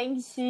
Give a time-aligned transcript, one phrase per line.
[0.00, 0.40] gente!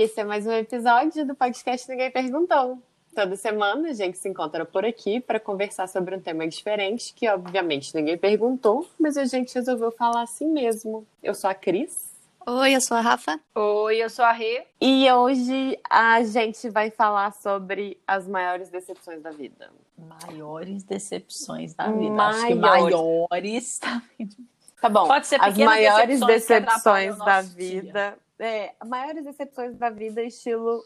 [0.00, 2.78] Esse é mais um episódio do podcast Ninguém Perguntou.
[3.14, 7.28] Toda semana a gente se encontra por aqui para conversar sobre um tema diferente, que
[7.28, 11.06] obviamente ninguém perguntou, mas a gente resolveu falar assim mesmo.
[11.22, 12.14] Eu sou a Cris.
[12.46, 13.38] Oi, eu sou a Rafa.
[13.54, 14.64] Oi, eu sou a Rê.
[14.80, 19.70] E hoje a gente vai falar sobre as maiores decepções da vida.
[19.98, 22.10] Maiores decepções da vida.
[22.10, 22.38] Maiores.
[22.38, 23.80] Acho que maiores
[24.18, 24.42] vida.
[24.80, 25.06] Tá bom.
[25.06, 28.18] Pode ser as pequenas maiores decepções decepções da nosso dia.
[28.38, 30.84] É, maiores decepções da vida estilo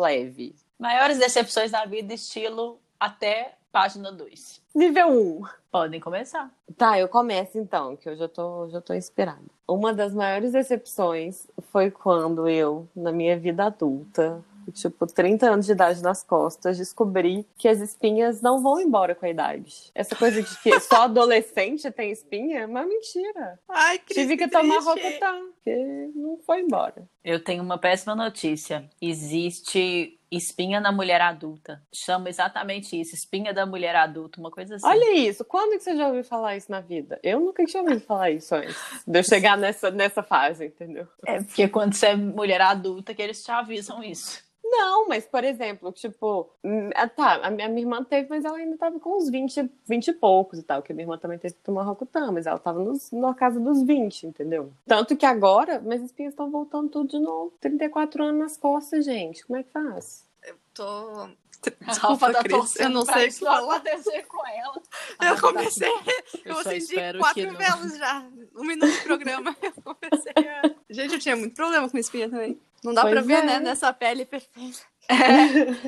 [0.00, 0.54] leve.
[0.78, 4.62] Maiores decepções da vida, estilo até página 2.
[4.74, 5.42] Nível 1.
[5.70, 6.50] Podem começar.
[6.76, 9.42] Tá, eu começo então, que eu já tô, já tô inspirada.
[9.66, 14.42] Uma das maiores decepções foi quando eu, na minha vida adulta,
[14.72, 19.26] tipo, 30 anos de idade nas costas, descobri que as espinhas não vão embora com
[19.26, 19.90] a idade.
[19.94, 23.58] Essa coisa de que só adolescente tem espinha é uma mentira.
[23.68, 27.08] Ai, Cris, Tive que tomar Rocutan, porque não foi embora.
[27.24, 28.88] Eu tenho uma péssima notícia.
[29.00, 31.82] Existe espinha na mulher adulta.
[31.92, 34.86] Chama exatamente isso, espinha da mulher adulta, uma coisa assim.
[34.86, 37.18] Olha isso, quando que você já ouviu falar isso na vida?
[37.22, 38.76] Eu nunca tinha ouvido falar isso antes
[39.06, 41.06] de eu chegar nessa, nessa fase, entendeu?
[41.26, 44.46] É porque quando você é mulher adulta que eles te avisam isso.
[44.78, 48.76] Não, mas, por exemplo, tipo, hum, ah, tá, a minha, irmã teve, mas ela ainda
[48.76, 51.54] tava com uns 20, 20 e poucos e tal, que a minha irmã também teve
[51.54, 54.72] que tomar Rocutan, mas ela tava nos, na casa dos 20, entendeu?
[54.86, 57.52] Tanto que agora, minhas espinhas estão voltando tudo de novo.
[57.60, 60.24] 34 anos nas costas, gente, como é que faz?
[60.72, 61.28] Tô.
[61.60, 63.76] Desculpa, Desculpa, Cris, eu não sei o que falar.
[63.76, 64.82] acontecer com ela.
[65.20, 65.88] Eu comecei.
[65.88, 66.02] Eu
[66.44, 67.58] Eu só acendi espero quatro não.
[67.58, 68.26] velas já.
[68.56, 69.56] Um minuto de programa.
[69.62, 70.74] Eu comecei a.
[70.88, 72.60] Gente, eu tinha muito problema com espinha também.
[72.84, 73.42] Não dá Pois pra ver, é.
[73.44, 73.58] né?
[73.60, 74.78] Nessa pele perfeita.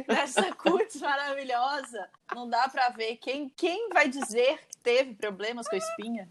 [0.08, 2.08] Essa cutis maravilhosa.
[2.34, 6.28] Não dá pra ver quem, quem vai dizer que teve problemas com a espinha.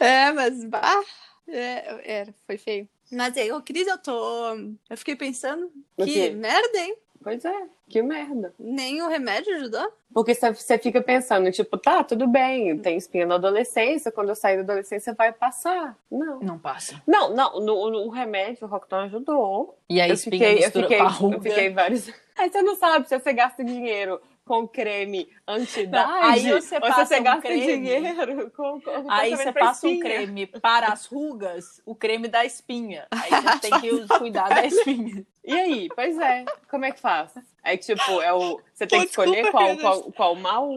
[0.00, 0.64] É, mas.
[0.64, 1.02] Bah,
[1.46, 2.88] é, era, foi feio.
[3.10, 4.54] Mas aí, ô, Cris, eu tô.
[4.88, 5.70] Eu fiquei pensando.
[5.96, 6.96] Que merda, hein?
[7.28, 8.54] Pois é, que merda.
[8.58, 9.92] Nem o remédio ajudou?
[10.14, 14.56] Porque você- fica pensando, tipo, tá, tudo bem, tem espinha na adolescência, quando eu sair
[14.56, 15.94] da adolescência vai passar.
[16.10, 16.40] Não.
[16.40, 17.02] Não passa.
[17.06, 19.76] Não, não, no, no- o remédio, o Rocutan ajudou.
[19.90, 21.00] E a eu espinha fiquei, eu fiquei,
[21.36, 22.10] eu fiquei vários.
[22.38, 26.10] Aí você não sabe se você gasta dinheiro com creme anti-idade,
[26.46, 27.66] aí você passa você um gasta creme.
[27.66, 30.04] dinheiro com, com Aí você passa um espinha.
[30.16, 33.06] creme para as rugas, o creme da espinha.
[33.10, 35.24] Aí você tem que cuidar da espinha.
[35.44, 35.88] E aí?
[35.94, 36.44] Pois é.
[36.70, 37.32] Como é que faz?
[37.62, 38.60] É que, tipo, é o...
[38.74, 40.72] você tem Pô, que escolher desculpa, qual, qual, qual mal?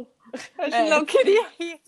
[0.57, 0.89] Eu É.
[0.89, 1.79] não queria rir.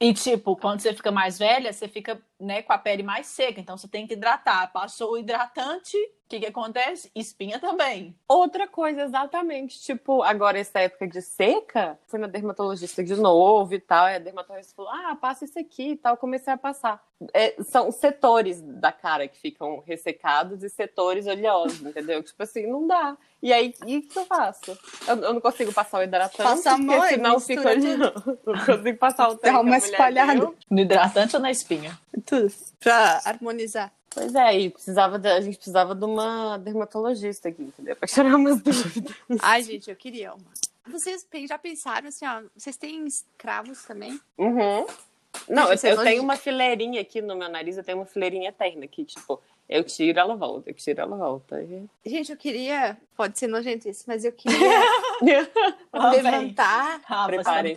[0.00, 3.60] E tipo, quando você fica mais velha, você fica né, com a pele mais seca.
[3.60, 4.72] Então você tem que hidratar.
[4.72, 7.10] Passou o hidratante, o que, que acontece?
[7.14, 8.16] Espinha também.
[8.26, 9.78] Outra coisa, exatamente.
[9.80, 14.18] Tipo, agora essa época de seca, fui na dermatologista de novo e tal, e a
[14.18, 17.02] dermatologista falou, ah, passa isso aqui e tal, comecei a passar.
[17.32, 22.22] É, são setores da cara que ficam ressecados e setores oleosos, entendeu?
[22.22, 23.16] Tipo assim, não dá.
[23.42, 24.76] E aí, e o que eu faço?
[25.06, 28.38] Eu, eu não consigo passar o hidratante, Passa porque e senão fica oleoso.
[28.46, 30.50] Não consigo passar o Dá que a uma espalhada.
[30.70, 31.98] No hidratante ou na espinha?
[32.80, 33.92] Pra harmonizar.
[34.10, 37.96] Pois é, e precisava de- a gente precisava de uma dermatologista aqui, entendeu?
[37.96, 39.12] Pra tirar umas dúvidas.
[39.42, 40.44] Ai, gente, eu queria uma.
[40.86, 44.20] Vocês já pensaram assim, ó, vocês têm escravos também?
[44.38, 44.86] Uhum.
[45.48, 48.86] Não, eu, eu tenho uma fileirinha aqui no meu nariz, eu tenho uma fileirinha eterna
[48.86, 51.60] que, tipo, eu tiro, ela volta, eu tiro, ela volta.
[51.60, 54.58] E- Gente, eu queria, pode ser nojento isso, mas eu queria
[55.22, 55.48] vem.
[55.92, 57.74] levantar Ah, você Preparem.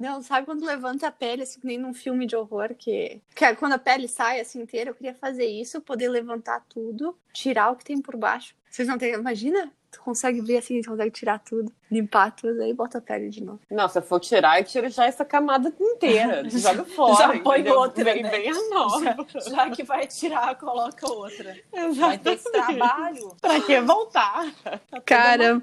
[0.00, 3.20] Não sabe quando levanta a pele, assim, que nem num filme de horror, que...
[3.34, 7.16] que é quando a pele sai assim inteira, eu queria fazer isso, poder levantar tudo,
[7.32, 8.54] tirar o que tem por baixo.
[8.70, 9.70] Vocês não têm, imagina?
[9.90, 13.42] Tu consegue ver assim, tu consegue tirar tudo, limpar tudo, aí bota a pele de
[13.42, 13.60] novo.
[13.68, 16.48] Não, se eu for tirar, eu tiro já essa camada inteira.
[16.48, 17.34] Joga fora.
[17.34, 18.30] Já põe outra, Vem, né?
[18.30, 19.26] vem a nova.
[19.28, 21.56] Já, já que vai tirar, coloca outra.
[21.72, 22.18] Vai Exato.
[22.20, 23.36] ter esse trabalho.
[23.40, 24.54] Pra que voltar?
[24.62, 25.60] Tá Cara.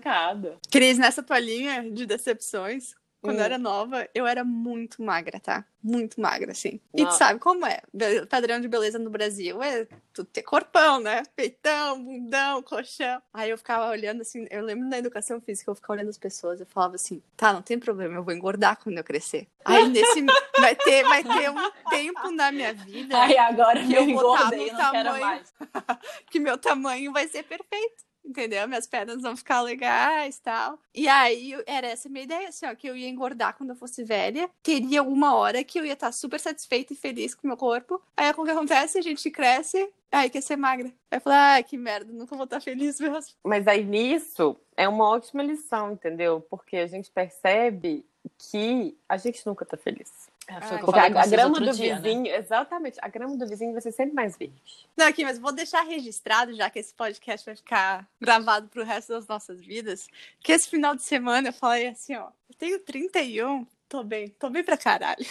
[0.70, 3.40] Cris, nessa tua linha de decepções, quando Hum.
[3.40, 5.66] eu era nova, eu era muito magra, tá?
[5.84, 6.80] Muito magra, assim.
[6.94, 7.82] E tu sabe como é?
[8.30, 11.24] Padrão de beleza no Brasil é tu ter corpão, né?
[11.36, 13.22] Peitão, bundão, colchão.
[13.34, 16.60] Aí eu ficava olhando assim, eu lembro na educação física, eu ficava olhando as pessoas,
[16.60, 19.48] eu falava assim, tá, não tem problema, eu vou engordar quando eu crescer.
[19.64, 20.26] Aí nesse
[20.60, 24.72] vai ter, vai ter um tempo na minha vida Aí agora Que eu tá engordei,
[24.72, 25.26] não quero tamanho.
[25.26, 25.54] mais.
[26.30, 28.06] que meu tamanho vai ser perfeito.
[28.28, 28.68] Entendeu?
[28.68, 30.78] Minhas pernas vão ficar legais tal.
[30.94, 34.04] E aí, era essa minha ideia, assim, ó, que eu ia engordar quando eu fosse
[34.04, 34.50] velha.
[34.62, 38.02] Teria uma hora que eu ia estar super satisfeita e feliz com o meu corpo.
[38.18, 38.98] Aí, o que acontece?
[38.98, 40.88] A gente cresce, aí quer ser magra.
[41.10, 43.34] Aí eu falo, ai, que merda, nunca vou estar feliz mesmo.
[43.44, 46.42] Mas aí nisso é uma ótima lição, entendeu?
[46.50, 48.06] Porque a gente percebe
[48.38, 50.12] que a gente nunca tá feliz.
[50.50, 52.02] É, eu Porque a, a grama do dia, né?
[52.02, 54.88] vizinho, exatamente, a grama do vizinho vai ser sempre mais verde.
[54.96, 59.10] Não, aqui, mas vou deixar registrado, já que esse podcast vai ficar gravado pro resto
[59.12, 60.08] das nossas vidas,
[60.40, 64.50] que esse final de semana eu falei assim, ó, eu tenho 31, tô bem, tô
[64.50, 65.26] bem pra caralho.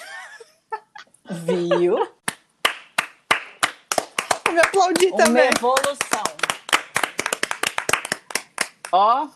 [1.47, 1.97] Viu?
[4.45, 5.49] Vou me aplaudir Uma também.
[5.57, 6.25] evolução.
[8.93, 9.29] Ó,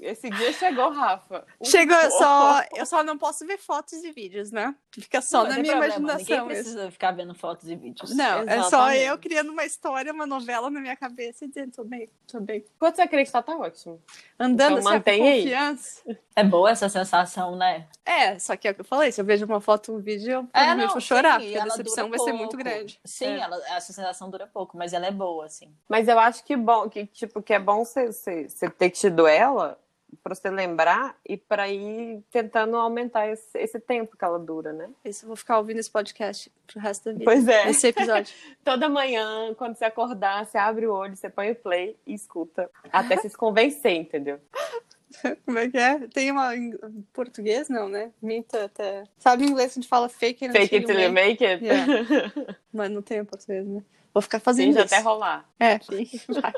[0.00, 1.46] esse dia chegou, Rafa.
[1.60, 4.74] Um Chegou, eu só, eu só não posso ver fotos e vídeos, né?
[4.92, 6.18] Fica só Não, na tem minha problema, imaginação.
[6.18, 6.46] Ninguém isso.
[6.72, 8.14] precisa ficar vendo fotos e vídeos.
[8.14, 9.02] Não, é só Exatamente.
[9.04, 12.64] eu criando uma história, uma novela na minha cabeça e dizendo, tô bem, tô bem.
[12.78, 14.02] Quando você acreditar, tá ótimo.
[14.38, 15.42] Andando Então assim, mantém aí.
[15.42, 16.18] confiança.
[16.34, 17.86] É boa essa sensação, né?
[18.04, 20.32] É, só que é o que eu falei, se eu vejo uma foto, um vídeo,
[20.32, 22.64] eu É, provavelmente não, vou chorar, sim, porque a decepção vai dura ser muito pouco.
[22.64, 23.00] grande.
[23.04, 23.38] Sim, É.
[23.38, 25.72] ela, essa sensação dura pouco, mas ela é boa, assim.
[25.88, 29.78] Mas eu acho que bom, que tipo, que é bom você ter tido ela
[30.22, 34.88] pra você lembrar e pra ir tentando aumentar esse, esse tempo que ela dura, né?
[35.04, 37.24] Isso, eu vou ficar ouvindo esse podcast pro resto da vida.
[37.24, 37.70] Pois é.
[37.70, 38.34] Esse episódio.
[38.64, 42.70] Toda manhã, quando você acordar, você abre o olho, você põe o play e escuta.
[42.92, 44.40] Até se convencer, entendeu?
[45.44, 46.06] Como é que é?
[46.08, 46.72] Tem uma em
[47.12, 48.12] português, não, né?
[48.22, 49.02] Minta até.
[49.18, 51.44] Sabe em inglês a gente fala fake it Fake until till you you make.
[51.44, 51.64] make it.
[51.64, 52.32] Yeah.
[52.72, 53.82] Mas não tem em português, né?
[54.14, 54.94] Vou ficar fazendo Finge isso.
[54.94, 55.48] até rolar.
[55.58, 56.08] É, sim.
[56.28, 56.52] Vai.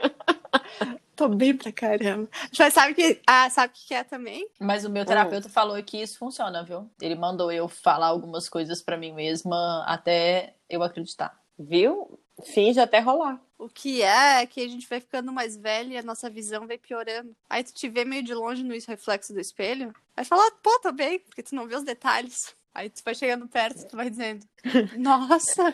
[1.14, 2.28] Tô bem pra caramba.
[2.58, 3.20] Mas sabe que.
[3.26, 4.48] Ah, sabe o que é também?
[4.58, 6.90] Mas o meu terapeuta falou que isso funciona, viu?
[7.00, 11.38] Ele mandou eu falar algumas coisas pra mim mesma até eu acreditar.
[11.58, 12.18] Viu?
[12.44, 13.40] Finge até rolar.
[13.58, 16.78] O que é que a gente vai ficando mais velho e a nossa visão vai
[16.78, 17.36] piorando.
[17.48, 20.90] Aí tu te vê meio de longe no reflexo do espelho, aí fala, pô, tô
[20.90, 22.54] bem, porque tu não vê os detalhes.
[22.74, 24.44] Aí tu vai chegando perto e tu vai dizendo,
[24.98, 25.72] nossa,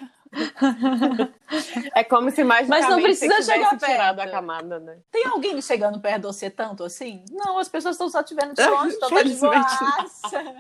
[1.95, 4.21] É como se mais Mas não precisa chegar perto.
[4.21, 4.99] a camada, né?
[5.11, 7.25] Tem alguém chegando perto de você tanto assim?
[7.31, 10.57] Não, as pessoas estão só te vendo de longe, então tá de boaça.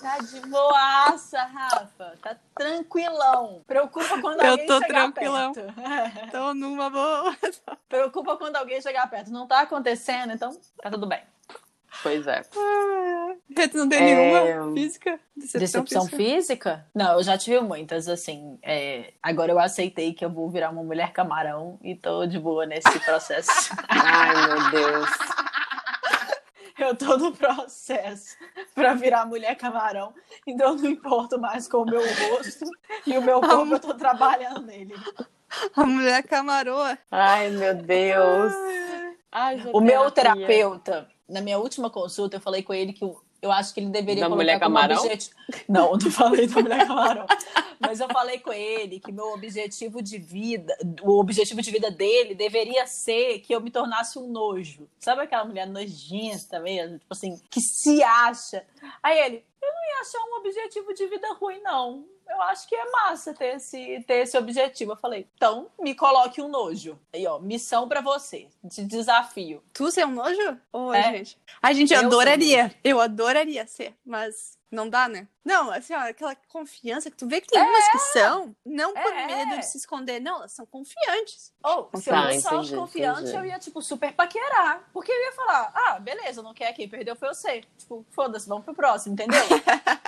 [0.00, 2.18] Tá de boaça, Rafa.
[2.22, 3.62] Tá tranquilão.
[3.66, 5.52] Preocupa quando Eu alguém tô chegar tranquilão.
[5.52, 5.74] perto.
[6.32, 7.36] tô numa boa.
[7.86, 9.30] Preocupa quando alguém chegar perto.
[9.30, 11.22] Não tá acontecendo, então tá tudo bem.
[12.02, 12.42] Pois é.
[12.42, 15.20] Tu não tem É, nenhuma física?
[15.36, 16.16] Decepção, Decepção física?
[16.16, 16.86] física?
[16.94, 18.58] Não, eu já tive muitas, assim.
[18.62, 22.64] é, agora eu aceitei que eu vou virar uma mulher camarão e tô de boa
[22.64, 23.50] nesse processo.
[23.88, 25.10] Ai, meu Deus.
[26.78, 28.36] eu tô no processo
[28.74, 30.14] pra virar mulher camarão,
[30.46, 32.64] então eu não importo mais com o meu rosto
[33.06, 34.94] e o meu corpo, eu tô trabalhando nele.
[35.76, 36.96] A mulher camaroa.
[37.10, 38.52] Ai, meu Deus.
[39.32, 43.50] Ai, O meu terapeuta, na minha última consulta, eu falei com ele que eu, eu
[43.52, 44.98] acho que ele deveria Da colocar mulher camarão?
[45.02, 45.34] objetivo.
[45.68, 47.26] Não, não falei da mulher camarão.
[47.80, 52.34] Mas eu falei com ele que meu objetivo de vida, o objetivo de vida dele
[52.34, 54.86] deveria ser que eu me tornasse um nojo.
[54.98, 56.98] Sabe aquela mulher nojenta mesmo?
[56.98, 58.62] Tipo assim, que se acha.
[59.02, 62.04] Aí ele, eu não ia achar um objetivo de vida ruim, não.
[62.30, 64.92] Eu acho que é massa ter esse, ter esse objetivo.
[64.92, 66.98] Eu falei, então me coloque um nojo.
[67.12, 68.46] Aí, ó, missão pra você.
[68.62, 69.62] De desafio.
[69.72, 70.58] Tu ser um nojo?
[70.72, 71.02] Ô, É.
[71.18, 71.36] gente.
[71.60, 72.74] A gente Eu sou adoraria.
[72.84, 75.26] Eu adoraria ser, mas não dá, né?
[75.44, 79.12] Não, assim, ó, aquela confiança que tu vê que tem umas que são, não por
[79.12, 79.26] É.
[79.26, 81.52] medo de se esconder, não, elas são confiantes.
[81.64, 83.36] Ou, se eu Tá, fosse só confiante, entendi.
[83.36, 84.88] eu ia, tipo, super paquerar.
[84.92, 87.62] Porque eu ia falar, ah, beleza, não quer quem perdeu foi você.
[87.76, 89.40] Tipo, foda-se, vamos pro próximo, entendeu?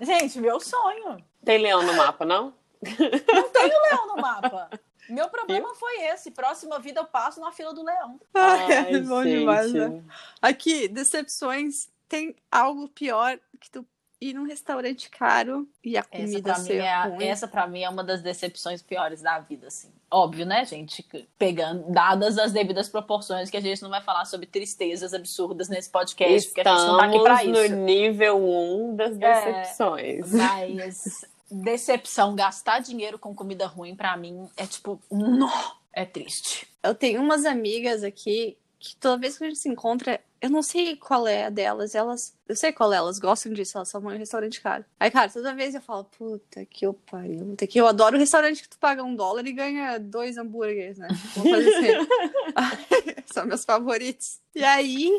[0.00, 1.24] Gente, meu sonho.
[1.46, 2.52] Tem leão no mapa, não?
[2.82, 4.68] Não tem o leão no mapa.
[5.08, 6.32] Meu problema foi esse.
[6.32, 8.20] Próxima vida eu passo na fila do leão.
[8.34, 9.38] Ai, é bom gente.
[9.38, 10.02] demais, né?
[10.42, 13.86] Aqui, decepções, tem algo pior que tu
[14.20, 17.24] ir num restaurante caro e a Essa comida pra, mim ser é, ruim.
[17.24, 19.92] essa pra mim é uma das decepções piores da vida, assim.
[20.10, 21.02] Óbvio, né, gente?
[21.02, 25.68] Que Pegando, dadas as devidas proporções, que a gente não vai falar sobre tristezas absurdas
[25.68, 27.76] nesse podcast, porque a gente não tá aqui pra Estamos isso.
[27.76, 30.32] no nível 1 das decepções.
[30.32, 35.50] Mas decepção, gastar dinheiro com comida ruim, pra mim, é tipo, nó,
[35.92, 36.68] é triste.
[36.82, 40.62] Eu tenho umas amigas aqui que toda vez que a gente se encontra, eu não
[40.62, 42.36] sei qual é a delas, elas.
[42.48, 44.84] Eu sei qual é, elas gostam disso, elas só vão em restaurante caro.
[45.00, 47.46] Aí, cara, toda vez eu falo, puta que eu pariu.
[47.46, 51.08] Puta que eu adoro restaurante que tu paga um dólar e ganha dois hambúrgueres, né?
[51.34, 52.08] Vou fazer assim.
[53.32, 54.38] São meus favoritos.
[54.54, 55.10] E aí,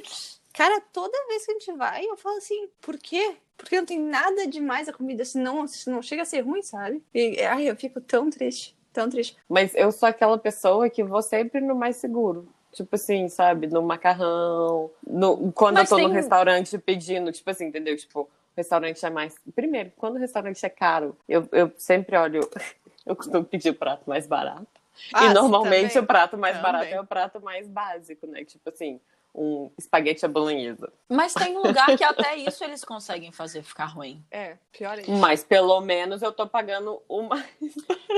[0.58, 3.36] cara, toda vez que a gente vai, eu falo assim, por quê?
[3.56, 7.04] Porque não tem nada demais a comida, senão, senão chega a ser ruim, sabe?
[7.14, 9.38] E ai, eu fico tão triste, tão triste.
[9.48, 12.48] Mas eu sou aquela pessoa que vou sempre no mais seguro.
[12.74, 13.66] Tipo assim, sabe?
[13.68, 14.92] No macarrão.
[15.08, 17.98] No, quando Mas eu tô no tem- restaurante pedindo, tipo assim, entendeu?
[17.98, 19.36] Tipo, o restaurante é mais.
[19.56, 22.42] Primeiro, quando o restaurante é caro, eu, eu sempre olho.
[23.06, 24.68] Eu costumo pedir o prato mais barato.
[25.14, 26.72] Ah, e normalmente o prato mais Também.
[26.74, 28.44] barato é o prato mais básico, né?
[28.44, 29.00] Tipo assim,
[29.34, 30.92] um espaguete à bolonhesa.
[31.10, 34.24] Mas tem um lugar que até isso eles conseguem fazer ficar ruim.
[34.32, 37.44] É, pior é Mas pelo menos eu tô pagando uma.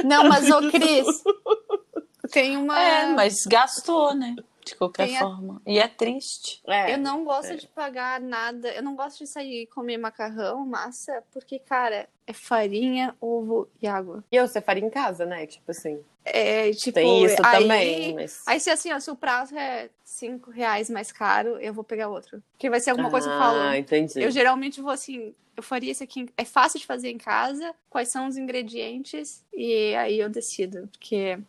[0.05, 1.05] Não, mas ô Cris,
[2.31, 2.79] tem uma.
[2.79, 4.35] É, mas gastou, né?
[4.65, 5.61] De qualquer Tem a- forma.
[5.65, 6.61] E é triste.
[6.67, 7.55] É, Eu não gosto é.
[7.55, 8.69] de pagar nada.
[8.73, 13.87] Eu não gosto de sair e comer macarrão, massa, porque, cara, é farinha, ovo e
[13.87, 14.23] água.
[14.31, 15.45] E eu, você faria em casa, né?
[15.47, 15.99] Tipo assim.
[16.25, 18.13] É, tipo, Tem isso aí, também.
[18.13, 18.43] Mas...
[18.45, 22.09] Aí, se assim, ó, se o prato é 5 reais mais caro, eu vou pegar
[22.09, 22.43] outro.
[22.51, 23.59] Porque vai ser alguma coisa que eu falo.
[23.59, 24.21] Ah, entendi.
[24.21, 26.27] Eu geralmente vou assim, eu faria isso aqui.
[26.37, 30.87] É fácil de fazer em casa, quais são os ingredientes, e aí eu decido.
[30.91, 31.39] Porque.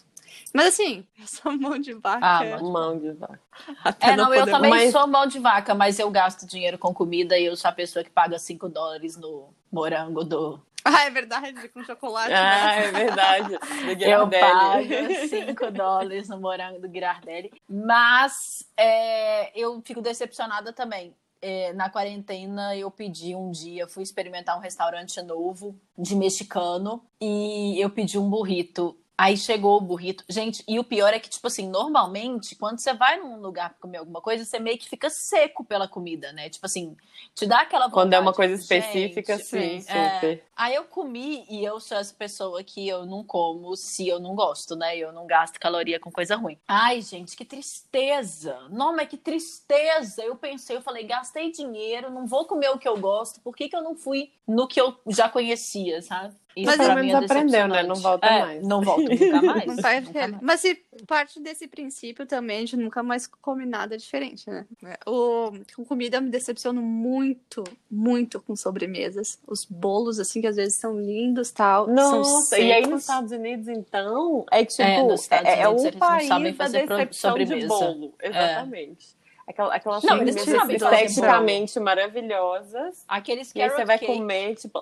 [0.54, 2.18] Mas assim, eu sou mão de vaca.
[2.26, 3.40] Ah, mão Mão de vaca.
[3.84, 4.90] até É, não, eu poder também mais.
[4.92, 8.04] sou mão de vaca, mas eu gasto dinheiro com comida e eu sou a pessoa
[8.04, 10.60] que paga 5 dólares no morango do.
[10.82, 12.32] Ah, é verdade, com chocolate.
[12.32, 12.84] Ah, né?
[12.86, 13.48] é verdade.
[13.48, 15.28] Do Eu pago Ghirardelli.
[15.28, 17.52] 5 dólares no morango do Girardelli.
[17.68, 21.14] Mas é, eu fico decepcionada também.
[21.42, 27.78] É, na quarentena, eu pedi um dia, fui experimentar um restaurante novo de mexicano e
[27.82, 28.94] eu pedi um burrito.
[29.20, 30.24] Aí chegou o burrito.
[30.30, 33.78] Gente, e o pior é que, tipo assim, normalmente, quando você vai num lugar pra
[33.78, 36.48] comer alguma coisa, você meio que fica seco pela comida, né?
[36.48, 36.96] Tipo assim,
[37.34, 38.06] te dá aquela vontade.
[38.06, 40.44] Quando é uma coisa tipo, específica, sim, é, super.
[40.56, 44.34] Aí eu comi e eu sou essa pessoa que eu não como se eu não
[44.34, 44.96] gosto, né?
[44.96, 46.56] Eu não gasto caloria com coisa ruim.
[46.66, 48.68] Ai, gente, que tristeza.
[48.70, 50.22] Não, mas que tristeza.
[50.22, 53.38] Eu pensei, eu falei, gastei dinheiro, não vou comer o que eu gosto.
[53.42, 56.34] Por que, que eu não fui no que eu já conhecia, sabe?
[56.56, 57.82] Isso Mas pelo menos é aprendeu, né?
[57.84, 58.66] Não volta É, mais.
[58.66, 59.66] Não volto nunca mais.
[59.66, 60.42] Não faz Nunca mais.
[60.42, 60.74] Mas se
[61.06, 64.66] parte desse princípio também, gente nunca mais come nada diferente, né?
[65.06, 69.38] O, com comida eu me decepciono muito, muito com sobremesas.
[69.46, 71.86] Os bolos, assim, que às vezes são lindos tal.
[71.86, 75.68] são Nossa, e aí nos Estados Unidos, então, é tipo, É, nos Estados é, é
[75.68, 77.68] Unidos o eles não país sabem da fazer pro- decepção de sobremesa.
[77.68, 78.14] bolo.
[78.20, 79.19] Exatamente.
[79.50, 83.04] Aquela, aquelas Não, eles esteticamente maravilhosas.
[83.08, 84.12] Aqueles E aí você vai cake.
[84.12, 84.80] comer, tipo.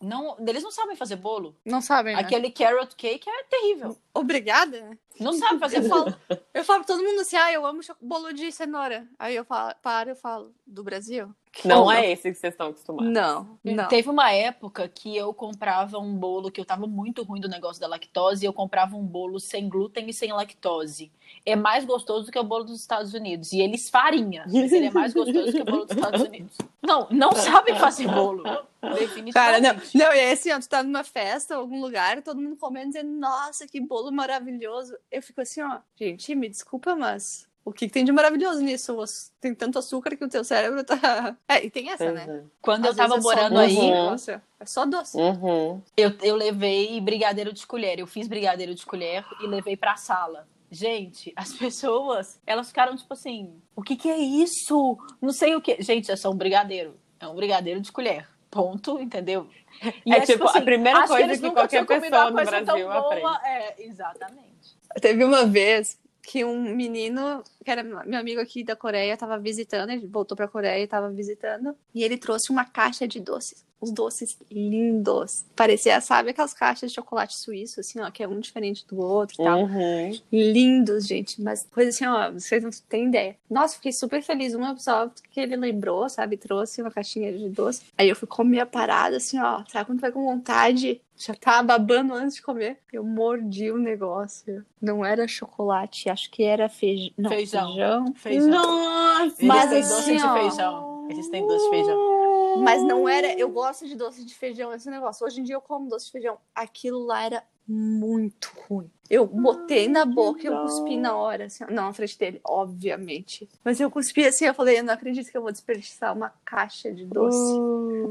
[0.00, 1.54] Não, eles não sabem fazer bolo.
[1.64, 2.20] Não sabem, né?
[2.20, 3.96] Aquele carrot cake é terrível.
[4.12, 4.98] Obrigada.
[5.20, 6.10] Não sabe fazer Eu bolo.
[6.10, 9.06] falo, eu falo pra todo mundo assim, ah, eu amo bolo de cenoura.
[9.18, 11.34] Aí eu falo, para, eu falo, do Brasil?
[11.64, 13.12] não Ou é esse que vocês estão acostumados.
[13.12, 13.88] Não, não.
[13.88, 17.80] Teve uma época que eu comprava um bolo que eu tava muito ruim do negócio
[17.80, 21.10] da lactose e eu comprava um bolo sem glúten e sem lactose.
[21.44, 23.52] É mais gostoso do que o bolo dos Estados Unidos.
[23.52, 26.56] E eles farinha, mas ele é mais gostoso que o bolo dos Estados Unidos.
[26.82, 28.42] Não, não sabem fazer bolo.
[28.82, 29.32] Definitivamente.
[29.32, 32.56] Cara, não, não, e é assim, ó, tu tá numa festa, algum lugar, todo mundo
[32.56, 34.96] comendo, dizendo, nossa, que bolo maravilhoso.
[35.10, 38.96] Eu fico assim, ó, gente, me desculpa, mas o que, que tem de maravilhoso nisso?
[39.40, 41.36] Tem tanto açúcar que o teu cérebro tá.
[41.46, 42.26] É, e tem essa, né?
[42.26, 42.50] Uhum.
[42.62, 44.04] Quando eu Às vezes tava é morando doce, aí, Uhum.
[44.04, 44.42] negócio.
[44.58, 45.16] É só doce.
[45.18, 45.82] Uhum.
[45.96, 47.98] Eu, eu levei brigadeiro de colher.
[47.98, 50.48] Eu fiz brigadeiro de colher e levei pra sala.
[50.70, 54.96] Gente, as pessoas, elas ficaram tipo assim: o que que é isso?
[55.20, 55.82] Não sei o que.
[55.82, 56.96] Gente, é só um brigadeiro.
[57.18, 58.26] É um brigadeiro de colher.
[58.50, 59.48] Ponto, entendeu?
[60.04, 63.46] E É tipo, a primeira coisa que nunca qualquer pessoa no Brasil aprende.
[63.46, 64.76] É, exatamente.
[65.00, 69.90] Teve uma vez que um menino, que era meu amigo aqui da Coreia, tava visitando,
[69.90, 73.64] ele voltou pra Coreia e tava visitando, e ele trouxe uma caixa de doces.
[73.80, 75.46] Os doces lindos.
[75.56, 79.36] Parecia, sabe, aquelas caixas de chocolate suíço, assim, ó, que é um diferente do outro
[79.40, 79.62] e tal.
[79.62, 80.20] Uhum.
[80.30, 81.40] Lindos, gente.
[81.40, 83.36] Mas coisa assim, ó, vocês não têm ideia.
[83.48, 84.52] Nossa, fiquei super feliz.
[84.52, 86.36] Uma só que ele lembrou, sabe?
[86.36, 87.84] Trouxe uma caixinha de doce.
[87.96, 89.64] Aí eu fui comer a parada, assim, ó.
[89.66, 91.00] Sabe quando vai com vontade?
[91.16, 92.78] Já tava babando antes de comer.
[92.90, 94.64] Eu mordi o negócio.
[94.80, 97.12] Não era chocolate, acho que era feijão.
[97.16, 98.14] Não, Feijão.
[98.14, 98.14] feijão.
[98.14, 98.48] Feijão.
[98.48, 99.24] Nossa!
[99.24, 101.06] Eles Mas têm assim, doce de feijão.
[101.10, 102.60] Eles têm doce de feijão.
[102.62, 103.32] Mas não era.
[103.32, 105.26] Eu gosto de doce de feijão, esse negócio.
[105.26, 106.38] Hoje em dia eu como doce de feijão.
[106.54, 108.90] Aquilo lá era muito ruim.
[109.08, 113.48] Eu botei na boca e eu cuspi na hora, assim, não na frente dele, obviamente.
[113.64, 116.92] Mas eu cuspi assim, eu falei, eu não acredito que eu vou desperdiçar uma caixa
[116.92, 117.60] de doce.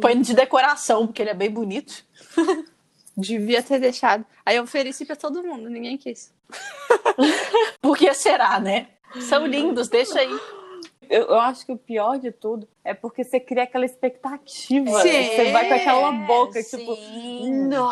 [0.01, 2.05] Põe de decoração, porque ele é bem bonito.
[3.17, 4.25] Devia ter deixado.
[4.45, 6.33] Aí eu ofereci pra todo mundo, ninguém quis.
[7.81, 8.87] Por que será, né?
[9.21, 10.39] São lindos, deixa aí.
[11.09, 15.01] Eu, eu acho que o pior de tudo é porque você cria aquela expectativa.
[15.01, 15.23] Sim.
[15.29, 16.77] Você vai com aquela boca, Sim.
[16.77, 16.95] tipo,
[17.67, 17.89] não.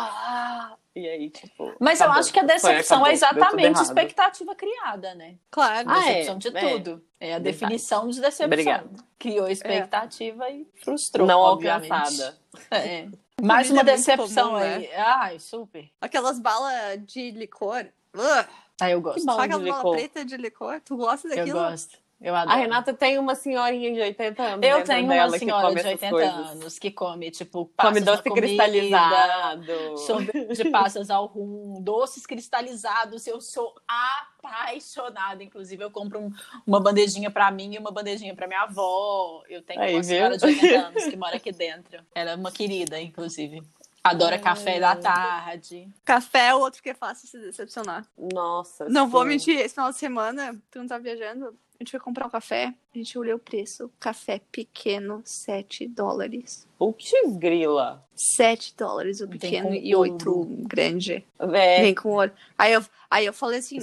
[0.94, 1.74] E aí, tipo.
[1.80, 2.20] Mas eu acabou.
[2.20, 5.34] acho que a decepção é acabou, tudo exatamente a expectativa criada, né?
[5.50, 5.88] Claro.
[5.90, 6.14] Ah, é?
[6.14, 6.60] Decepção de É.
[6.60, 7.04] tudo.
[7.20, 7.44] É a Verdade.
[7.44, 8.46] definição de decepção.
[8.46, 8.88] Obrigada.
[9.18, 11.26] Criou expectativa e frustrou.
[11.26, 11.90] Não obviamente.
[11.92, 12.38] alcançada.
[12.72, 13.06] É.
[13.40, 14.90] Mais uma é decepção comum, aí.
[14.94, 15.88] Ai, super.
[16.00, 17.86] Aquelas balas de licor.
[18.16, 18.46] Ugh.
[18.80, 19.20] Ah, eu gosto.
[19.20, 19.90] Que bala Sabe de licor?
[19.96, 20.80] pretas de licor?
[20.84, 21.58] Tu gosta Eu daquilo?
[21.58, 21.98] gosto.
[22.20, 22.56] Eu adoro.
[22.56, 24.66] A Renata tem uma senhorinha de 80 anos.
[24.66, 26.34] Eu tenho uma senhora de essas 80 coisas.
[26.50, 29.62] anos que come, tipo, Come doce comida, cristalizado.
[30.52, 33.24] de passas ao rum, doces cristalizados.
[33.24, 33.72] Eu sou
[34.42, 35.44] apaixonada.
[35.44, 36.32] Inclusive, eu compro um-
[36.66, 39.42] uma bandejinha pra mim e uma bandejinha pra minha avó.
[39.48, 40.08] Eu tenho Aí, uma viu?
[40.16, 42.00] senhora de 80 anos que mora aqui dentro.
[42.14, 43.62] Ela é uma querida, inclusive.
[44.02, 45.88] Adora café da tarde.
[46.04, 48.06] Café é outro que é fácil se decepcionar.
[48.16, 48.88] Nossa.
[48.88, 49.28] Não vou sim.
[49.28, 51.46] mentir, esse final de semana, tu não tá viajando?
[51.48, 53.90] A gente foi comprar um café, a gente olhou o preço.
[54.00, 56.67] Café pequeno, 7 dólares.
[56.78, 58.06] Putz, grila.
[58.14, 60.12] 7 dólares o pequeno e ouro.
[60.12, 61.24] 8 grande.
[61.38, 62.30] É, Vem com ouro.
[62.56, 63.78] Aí eu, aí eu falei assim,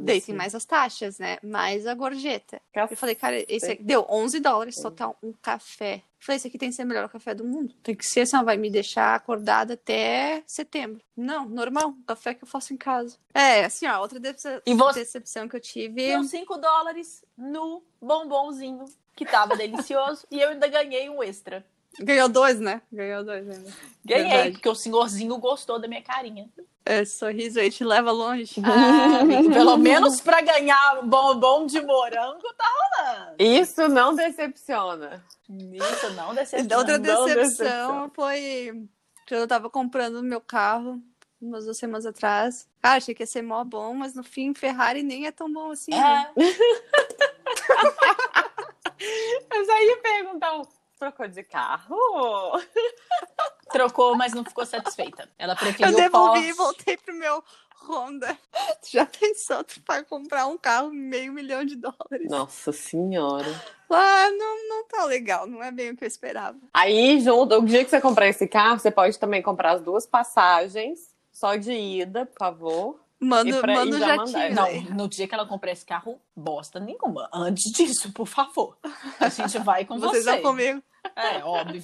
[0.00, 1.38] daí tem mais as taxas, né?
[1.42, 2.60] Mais a gorjeta.
[2.72, 2.92] café.
[2.94, 5.96] Eu falei, cara, esse aqui deu 11 dólares total, um café.
[5.96, 7.74] Eu falei, esse aqui tem que ser o melhor café do mundo.
[7.82, 11.00] Tem que ser, senão vai me deixar acordada até setembro.
[11.16, 13.16] Não, normal, um café que eu faço em casa.
[13.34, 16.06] É, assim, ó, outra decep- E você- decepção que eu tive.
[16.06, 18.84] Deu 5 dólares no bombonzinho,
[19.16, 21.64] que tava delicioso, e eu ainda ganhei um extra.
[21.98, 22.80] Ganhou dois, né?
[22.92, 23.70] Ganhou dois ainda.
[24.04, 24.52] Ganhei, Verdade.
[24.52, 26.48] porque o senhorzinho gostou da minha carinha.
[26.86, 28.54] Esse sorriso aí te leva longe.
[28.64, 29.20] Ah,
[29.52, 33.34] pelo menos pra ganhar um bombom de morango tá rolando.
[33.38, 35.22] Isso não decepciona.
[35.48, 36.78] Isso não E decepciona.
[36.78, 38.10] outra decepção decepção.
[38.14, 38.88] foi
[39.28, 41.00] quando eu tava comprando o meu carro
[41.40, 42.68] umas duas semanas atrás.
[42.82, 45.70] Ah, achei que ia ser mó bom, mas no fim Ferrari nem é tão bom
[45.70, 45.90] assim.
[45.90, 46.30] né?
[46.36, 46.40] É,
[49.52, 50.62] Eu já ia perguntar, um,
[51.00, 51.96] trocou de carro?
[53.72, 55.28] trocou, mas não ficou satisfeita.
[55.38, 56.48] Ela Eu preferiu o devolvi Porsche.
[56.48, 57.42] e voltei pro meu
[57.88, 58.38] Honda.
[58.82, 62.28] Tu já pensou, tu vai comprar um carro meio milhão de dólares?
[62.28, 63.48] Nossa senhora.
[63.88, 66.58] Ah, não, não tá legal, não é bem o que eu esperava.
[66.74, 70.06] Aí, junto, o dia que você comprar esse carro, você pode também comprar as duas
[70.06, 73.00] passagens, só de ida, por favor.
[73.20, 74.38] Manda, pra- manda o já jatinho.
[74.54, 74.54] mandar.
[74.54, 77.28] Não, no dia que ela comprar esse carro, bosta nenhuma.
[77.32, 78.78] Antes disso, por favor.
[79.20, 80.32] A gente vai com Vocês você.
[80.32, 80.82] vão comigo.
[81.14, 81.82] É, óbvio.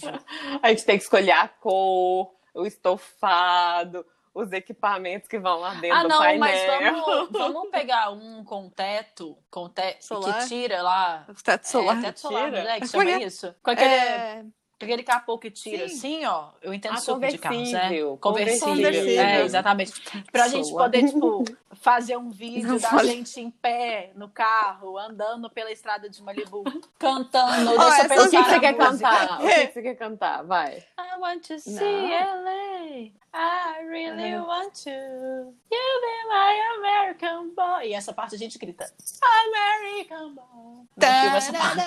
[0.63, 5.99] A gente tem que escolher a cor, o estofado, os equipamentos que vão lá dentro
[5.99, 6.39] Ah, do não, painel.
[6.41, 10.41] mas vamos, vamos pegar um com teto, com teto Solar?
[10.43, 11.25] que tira lá.
[11.29, 11.99] O teto solar.
[11.99, 12.79] É, teto solar, né?
[12.79, 13.23] Que é chama é?
[13.23, 13.55] isso?
[13.63, 14.45] Com aquele, É,
[14.85, 15.95] aquele capô que tira Sim.
[15.95, 16.49] assim, ó.
[16.61, 17.89] Eu entendo Ah, super de carros, né?
[18.19, 19.23] conversível, Conversível.
[19.23, 19.93] É, exatamente.
[20.31, 20.85] Pra gente Solar.
[20.85, 21.45] poder, tipo,
[21.81, 26.65] fazer um vídeo Não da gente em pé, no carro, andando pela estrada de Malibu,
[26.99, 27.71] cantando.
[27.79, 29.41] Ó, deixa eu O que, você quer cantar?
[29.41, 30.43] O que, você quer cantar?
[30.45, 30.85] Vai.
[30.99, 32.45] I want to see Não.
[32.45, 33.11] LA.
[33.39, 34.91] I really want to.
[34.91, 37.87] You be my American boy.
[37.89, 38.91] E essa parte a gente grita.
[39.23, 40.87] American boy.
[40.99, 41.83] Filme essa parte.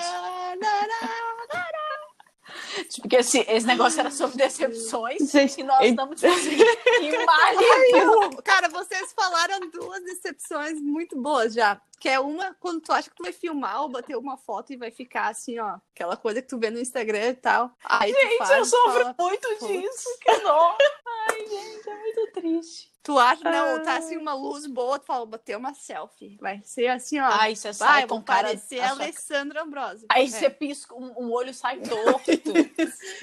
[3.00, 5.30] Porque esse, esse negócio era sobre decepções.
[5.30, 6.34] Gente, e nós estamos tipo
[7.00, 8.42] em Malibu.
[8.42, 11.80] Cara, vocês falaram duas decepções muito boas já.
[11.98, 14.76] Que é uma quando tu acha que tu vai filmar ou bater uma foto e
[14.76, 15.76] vai ficar assim, ó.
[15.94, 17.70] Aquela coisa que tu vê no Instagram e tal.
[17.84, 20.08] Aí tu Gente, faz, eu sofro fala, muito disso.
[20.20, 20.78] Que dó.
[21.28, 22.89] Ai, gente, é muito triste.
[23.02, 26.36] Tu acha, não, tá assim uma luz boa, tu fala, bater uma selfie.
[26.38, 27.24] Vai ser assim, ó.
[27.30, 28.48] Ai, você sai vai, com cara...
[28.48, 30.06] parecer a sua- Alessandra Ambrosio.
[30.10, 30.28] Aí É.
[30.28, 32.30] você pisca, um, um olho sai torto.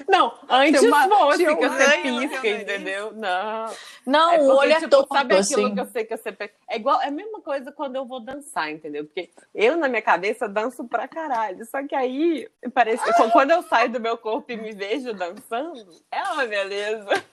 [0.08, 3.12] Não, antes uma- fosse um que você pisca, entendeu?
[3.12, 3.72] Não.
[4.04, 5.74] Não, É o olho é tipo, torto, Sabe aquilo assim.
[5.74, 6.36] que eu sei que você...
[6.68, 9.04] É igual, é a mesma coisa quando eu vou dançar, entendeu?
[9.04, 11.64] Porque eu, na minha cabeça, danço pra caralho.
[11.66, 15.86] Só que aí, parece que quando eu saio do meu corpo e me vejo dançando,
[16.10, 17.24] é uma beleza.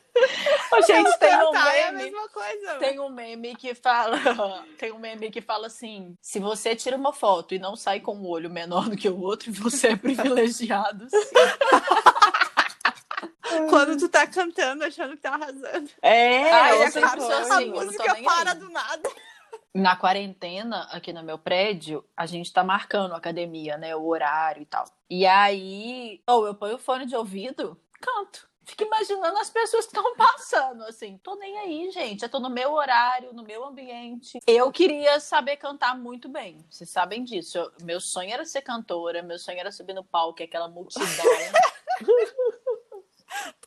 [0.72, 2.04] Ô, gente, tem um é a meme.
[2.12, 2.76] mesma coisa.
[2.80, 4.18] Tem um meme que fala.
[4.78, 8.16] Tem um meme que fala assim: se você tira uma foto e não sai com
[8.16, 11.08] um olho menor do que o outro, você é privilegiado.
[13.70, 15.90] Quando tu tá cantando, achando que tá arrasando.
[16.02, 17.06] É, Ai, eu coisa.
[17.08, 18.58] assim, a música para aí.
[18.58, 19.10] do nada.
[19.74, 23.96] Na quarentena, aqui no meu prédio, a gente tá marcando a academia, né?
[23.96, 24.86] O horário e tal.
[25.10, 28.50] E aí, ou eu ponho o fone de ouvido, canto.
[28.66, 31.18] Fico imaginando as pessoas que estão passando, assim.
[31.20, 32.24] Tô nem aí, gente.
[32.24, 34.40] Eu tô no meu horário, no meu ambiente.
[34.48, 36.66] Eu queria saber cantar muito bem.
[36.70, 37.58] Vocês sabem disso.
[37.58, 41.06] Eu- meu sonho era ser cantora, meu sonho era subir no palco, aquela multidão.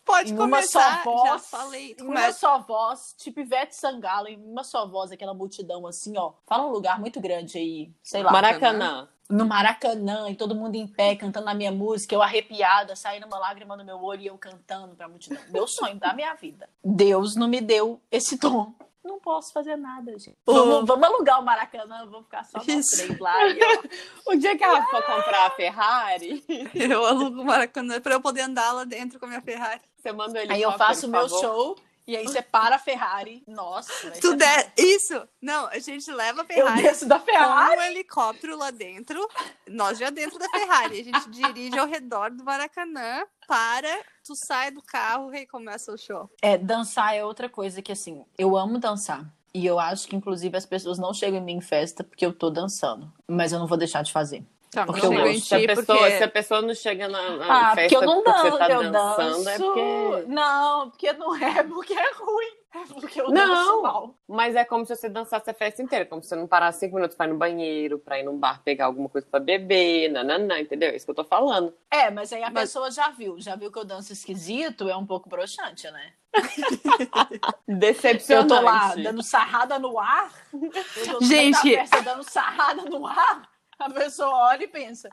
[0.09, 1.03] Pode em uma começar.
[1.05, 1.29] só voz.
[1.29, 1.95] Já falei.
[2.01, 2.39] Uma começa.
[2.39, 6.33] só voz, tipo Ivete Sangalo, em uma só voz, aquela multidão assim, ó.
[6.47, 8.33] Fala um lugar muito grande aí, sei lá.
[8.33, 9.07] Maracanã.
[9.29, 13.39] No Maracanã, e todo mundo em pé, cantando a minha música, eu arrepiada, saindo uma
[13.39, 15.39] lágrima no meu olho e eu cantando pra multidão.
[15.51, 16.67] Meu sonho da minha vida.
[16.83, 18.73] Deus não me deu esse dom.
[19.05, 20.37] Não posso fazer nada, gente.
[20.45, 23.35] Vamos, vamos alugar o Maracanã, vamos ficar só nós três lá.
[24.27, 28.43] O dia que ela for comprar a Ferrari, Eu alugo o Maracanã pra eu poder
[28.43, 29.81] andar lá dentro com a minha Ferrari.
[29.97, 31.77] você manda ele Aí eu faço o meu show
[32.09, 33.45] E aí você para a Ferrari.
[33.47, 34.73] Nossa, Tu der...
[34.79, 35.29] Isso!
[35.43, 37.79] Não, a gente leva a Eu Ferrari desço da com Ferrari.
[37.79, 39.29] um helicóptero lá dentro,
[39.69, 41.01] nós já dentro da Ferrari.
[41.01, 43.95] A gente dirige ao redor do Maracanã, para,
[44.25, 46.31] tu sai do carro e começa o show.
[46.41, 49.31] É, dançar é outra coisa que, assim, eu amo dançar.
[49.53, 52.33] E eu acho que, inclusive, as pessoas não chegam em mim em festa porque eu
[52.33, 53.13] tô dançando.
[53.27, 54.43] Mas eu não vou deixar de fazer.
[54.71, 55.41] Tá, Porque eu gosto.
[55.47, 58.03] Se a, pessoa, porque- se a pessoa não chega na, na Ah, porque festa eu
[58.03, 59.49] não porque danço, você tá eu dançando, danço.
[59.49, 60.25] é porque.
[60.29, 62.49] Não, porque não é porque é ruim.
[62.75, 63.49] É porque eu Não.
[63.49, 64.15] danço mal.
[64.29, 66.97] Mas é como se você dançasse a festa inteira, como se você não parasse cinco
[66.97, 70.61] minutos pra ir no banheiro, pra ir num bar pegar alguma coisa pra beber, nananã,
[70.61, 70.91] entendeu?
[70.91, 71.73] É isso que eu tô falando.
[71.91, 73.41] É, mas aí a Mas- pessoa já viu.
[73.41, 76.13] Já viu que eu danço esquisito, é um pouco broxante, né?
[77.67, 78.49] Eu Decepcionante.
[78.49, 80.31] tô lá dando sarrada no ar.
[80.53, 81.75] Eu tô Gente.
[81.75, 83.43] festa dando sarrada no ar.
[83.81, 85.09] A pessoa olha e pensa: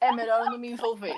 [0.00, 1.14] é melhor eu não me envolver.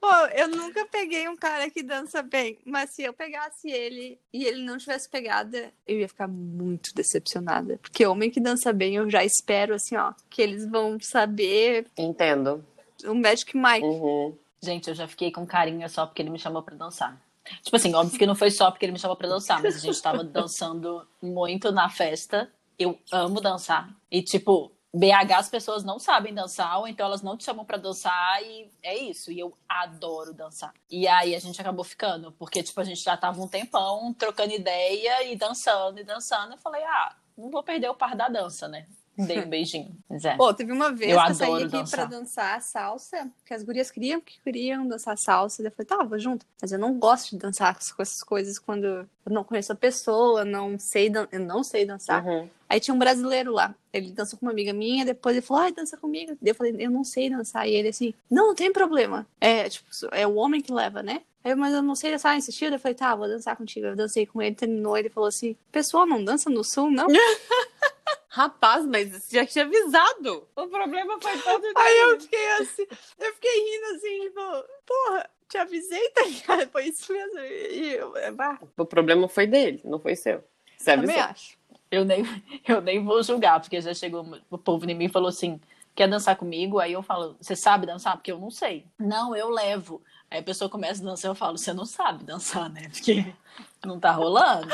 [0.00, 4.44] Pô, eu nunca peguei um cara que dança bem, mas se eu pegasse ele e
[4.44, 7.78] ele não tivesse pegada, eu ia ficar muito decepcionada.
[7.82, 12.64] Porque homem que dança bem, eu já espero, assim, ó, que eles vão saber Entendo.
[13.04, 13.84] o Magic Mike.
[13.84, 14.38] Uhum.
[14.62, 17.20] Gente, eu já fiquei com carinho só porque ele me chamou pra dançar.
[17.62, 19.78] Tipo assim, óbvio que não foi só porque ele me chamou pra dançar, mas a
[19.80, 22.50] gente tava dançando muito na festa.
[22.78, 23.88] Eu amo dançar.
[24.10, 27.76] E, tipo, BH as pessoas não sabem dançar, ou então elas não te chamam pra
[27.76, 29.30] dançar, e é isso.
[29.30, 30.72] E eu adoro dançar.
[30.90, 34.52] E aí a gente acabou ficando, porque, tipo, a gente já tava um tempão trocando
[34.52, 36.52] ideia e dançando e dançando.
[36.54, 38.86] Eu falei, ah, não vou perder o par da dança, né?
[39.16, 39.94] Dei um beijinho.
[40.08, 40.36] Mas é.
[40.36, 42.08] Pô, teve uma vez Eu que eu saí aqui dançar.
[42.08, 45.62] pra dançar salsa, que as gurias queriam que queriam dançar salsa.
[45.62, 46.46] Eu falei, tá, vou junto.
[46.62, 50.44] Mas eu não gosto de dançar com essas coisas quando eu não conheço a pessoa,
[50.44, 52.24] não sei, dan- eu não sei dançar.
[52.24, 52.48] Uhum.
[52.68, 53.74] Aí tinha um brasileiro lá.
[53.92, 56.36] Ele dançou com uma amiga minha, depois ele falou, ai, dança comigo.
[56.40, 57.66] Daí eu falei, eu não sei dançar.
[57.66, 59.26] E ele assim, não, não tem problema.
[59.40, 61.22] É, tipo, é o homem que leva, né?
[61.42, 62.70] Aí, eu, mas eu não sei dançar, insistiu.
[62.70, 63.86] Eu falei, tá, vou dançar contigo.
[63.86, 64.98] Eu dancei com ele, terminou.
[64.98, 67.06] Ele falou assim, pessoal, não dança no sul, não?
[68.28, 70.46] Rapaz, mas já tinha avisado.
[70.54, 72.86] O problema foi todo Aí eu fiquei assim,
[73.18, 74.40] eu fiquei rindo assim, tipo,
[74.86, 76.70] porra, te avisei, tá ligado?
[76.70, 77.38] Foi isso mesmo.
[77.40, 80.44] E eu, bah, O problema foi dele, não foi seu.
[80.76, 81.30] Você também avisou.
[81.30, 81.57] acho.
[81.90, 82.22] Eu nem,
[82.66, 85.60] eu nem vou julgar, porque já chegou o povo em mim e falou assim:
[85.94, 86.78] quer dançar comigo?
[86.78, 88.16] Aí eu falo, você sabe dançar?
[88.16, 88.86] Porque eu não sei.
[88.98, 90.02] Não, eu levo.
[90.30, 92.88] Aí a pessoa começa a dançar, eu falo, você não sabe dançar, né?
[92.90, 93.34] Porque
[93.82, 94.68] não tá rolando.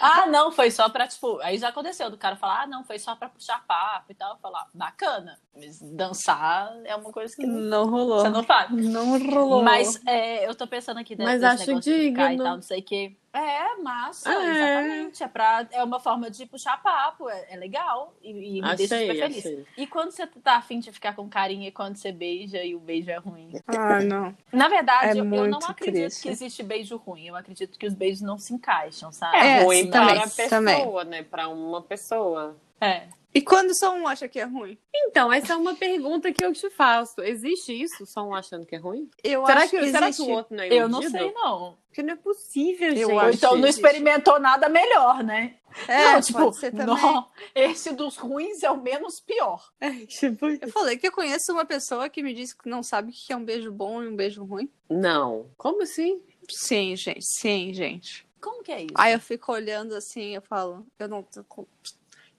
[0.00, 1.38] ah, não, foi só pra, tipo.
[1.40, 4.32] Aí já aconteceu do cara falar, ah, não, foi só pra puxar papo e tal.
[4.32, 5.38] Eu falar, bacana.
[5.54, 8.20] Mas dançar é uma coisa que Não rolou.
[8.20, 8.68] você não faz.
[8.72, 9.62] Não rolou.
[9.62, 12.44] Mas é, eu tô pensando aqui desse Mas acho negócio de ficar e digno.
[12.44, 13.16] tal, não sei o quê.
[13.36, 14.50] É, massa, É.
[14.50, 15.22] exatamente.
[15.22, 18.94] É, pra, é uma forma de puxar papo, é, é legal e, e me deixa
[18.94, 19.38] Achei, super feliz.
[19.38, 19.66] achei.
[19.76, 22.78] E quando você tá afim de ficar com carinho e quando você beija e o
[22.80, 23.52] beijo é ruim?
[23.66, 24.34] Ah, não.
[24.52, 26.22] Na verdade, É eu, eu não acredito triste.
[26.22, 27.26] que existe beijo ruim.
[27.28, 29.36] Eu acredito que os beijos não se encaixam, sabe?
[29.36, 31.04] É, É, ruim também, para a pessoa, também.
[31.06, 31.22] né?
[31.22, 32.56] Para uma pessoa.
[32.80, 33.08] É.
[33.34, 34.78] E quando só um acha que é ruim?
[34.94, 37.20] Então, essa é uma pergunta que eu te faço.
[37.20, 38.06] Existe isso?
[38.06, 39.10] Só um achando que é ruim?
[39.22, 40.30] Eu Será acho que, que, será que existe.
[40.30, 41.18] o outro não é Eu não iludido?
[41.18, 41.76] sei, não.
[41.86, 43.18] Porque não é possível, Eu gente.
[43.18, 43.84] Acho então não existe.
[43.84, 45.56] experimentou nada melhor, né?
[45.86, 46.86] É, não, tipo, pode ser também.
[46.86, 49.70] não, esse dos ruins é o menos pior.
[49.80, 50.46] É, tipo...
[50.46, 53.34] Eu falei que eu conheço uma pessoa que me disse que não sabe o que
[53.34, 54.70] é um beijo bom e um beijo ruim.
[54.88, 55.50] Não.
[55.58, 56.22] Como assim?
[56.48, 57.20] Sim, gente.
[57.22, 58.26] Sim, gente.
[58.40, 58.94] Como que é isso?
[58.94, 61.26] Aí eu fico olhando assim, eu falo, eu não.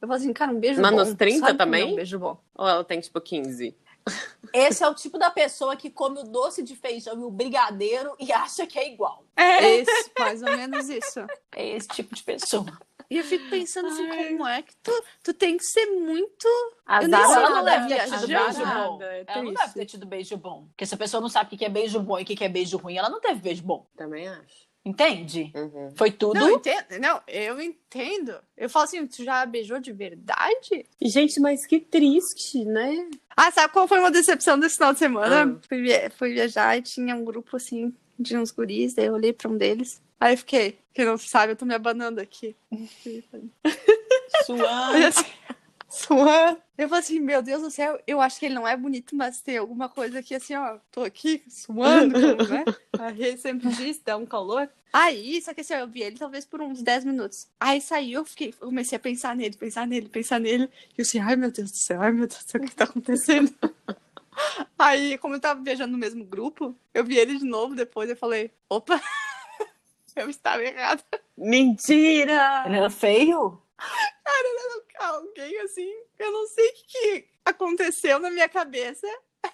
[0.02, 0.98] Eu falo assim, cara, um beijo Mas bom.
[0.98, 1.82] nos 30 sabe como também?
[1.82, 2.38] é Um beijo bom.
[2.56, 3.76] Ou ela tem, tipo, 15?
[4.54, 8.16] Esse é o tipo da pessoa que come o doce de feijão e o brigadeiro
[8.20, 9.26] e acha que é igual.
[9.36, 11.20] É esse, mais ou menos isso.
[11.54, 12.66] É esse tipo de pessoa.
[13.10, 14.30] E eu fico pensando assim, Ai.
[14.30, 16.48] como é que tu, tu tem que ser muito.
[16.86, 18.98] Azar nem sei, ela ela não deve ter tido beijo bom.
[18.98, 20.68] Nada, é Ela não deve ter tido beijo bom.
[20.68, 22.50] Porque se a pessoa não sabe o que é beijo bom e o que é
[22.50, 23.88] beijo ruim, ela não teve beijo bom.
[23.96, 24.67] Também acho.
[24.88, 25.52] Entende?
[25.56, 25.92] Uhum.
[25.96, 26.40] Foi tudo.
[26.40, 28.36] Não, entendo, não, eu entendo.
[28.58, 30.86] Eu falo assim, tu já beijou de verdade?
[31.02, 33.10] Gente, mas que triste, né?
[33.36, 35.44] Ah, sabe qual foi uma decepção desse final de semana?
[35.58, 35.68] Ah.
[35.68, 39.34] Fui, via- fui viajar e tinha um grupo assim de uns guris, daí eu olhei
[39.34, 40.02] pra um deles.
[40.20, 42.56] Aí eu fiquei, quem não sabe, eu tô me abanando aqui.
[44.46, 44.98] Suando.
[45.98, 46.62] suando.
[46.78, 49.42] Eu falei assim, meu Deus do céu, eu acho que ele não é bonito, mas
[49.42, 52.64] tem alguma coisa aqui assim, ó, tô aqui suando, como, né?
[53.00, 54.70] Aí ele sempre diz, dá um calor.
[54.94, 57.48] Aí, só que assim, ó, eu vi ele talvez por uns 10 minutos.
[57.60, 60.70] Aí saiu, eu fiquei, comecei a pensar nele, pensar nele, pensar nele.
[60.98, 62.76] E eu assim, ai meu Deus do céu, ai meu Deus do céu, o que
[62.76, 63.54] tá acontecendo?
[64.78, 68.16] Aí, como eu tava viajando no mesmo grupo, eu vi ele de novo depois, eu
[68.16, 69.02] falei, opa,
[70.16, 71.04] eu estava errada.
[71.36, 72.64] Mentira!
[72.66, 73.60] Ele era feio?
[75.00, 79.08] Alguém assim, eu não sei o que aconteceu na minha cabeça.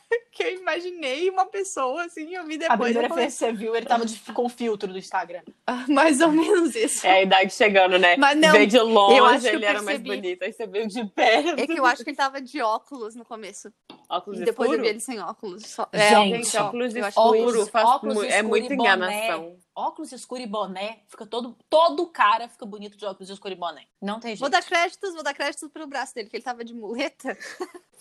[0.32, 2.78] que eu imaginei uma pessoa assim, eu vi A depois.
[2.94, 5.42] primeira eu falei, vez que você viu, ele tava de- com filtro do Instagram.
[5.68, 7.06] "Ah, mais ou menos isso.
[7.06, 8.16] É a idade chegando, né?
[8.18, 10.44] Mas não, Vê de longe, eu acho que eu ele era mais bonito.
[10.44, 11.60] Aí você veio de perto.
[11.60, 13.72] É que eu acho que ele tava de óculos no começo.
[14.10, 15.64] Óculos e depois eu vi ele sem óculos.
[15.68, 15.88] Só...
[15.94, 18.90] Gente, gente, ó, óculos escuro óculos- faz óculos é escuro muita e boné.
[18.96, 19.58] enganação.
[19.76, 21.58] Óculos escuro e boné, fica todo.
[21.70, 23.86] Todo cara fica bonito de óculos escuro e boné.
[24.02, 24.40] Não tem jeito.
[24.42, 27.36] Vou dar créditos, vou dar créditos pro braço dele, que ele tava de muleta.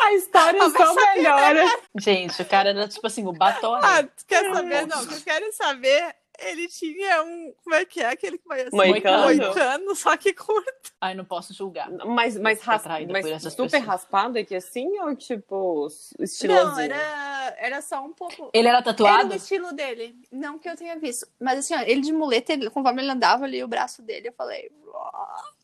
[0.00, 1.80] A história Ah, vai só saber, melhora.
[1.98, 3.74] Gente, o cara era tipo assim, o batom.
[3.76, 4.86] Ah, tu quer saber?
[4.86, 7.52] Não, o que eu quero saber, ele tinha um.
[7.64, 8.06] Como é que é?
[8.06, 9.24] Aquele que vai assim, Moicano?
[9.24, 10.92] moicano, só que curto.
[11.00, 11.88] Ai, não posso julgar.
[11.90, 13.84] Mas, mas, ras- mas super pessoas.
[13.84, 15.86] raspado aqui assim ou tipo
[16.18, 16.66] estilosinho?
[16.70, 18.50] Não, era, era só um pouco.
[18.52, 19.28] Ele era Era tatuado?
[19.28, 20.16] do estilo dele.
[20.32, 21.26] Não que eu tenha visto.
[21.40, 24.32] Mas assim, ó, ele de muleta, ele, conforme ele andava ali, o braço dele, eu
[24.32, 24.70] falei.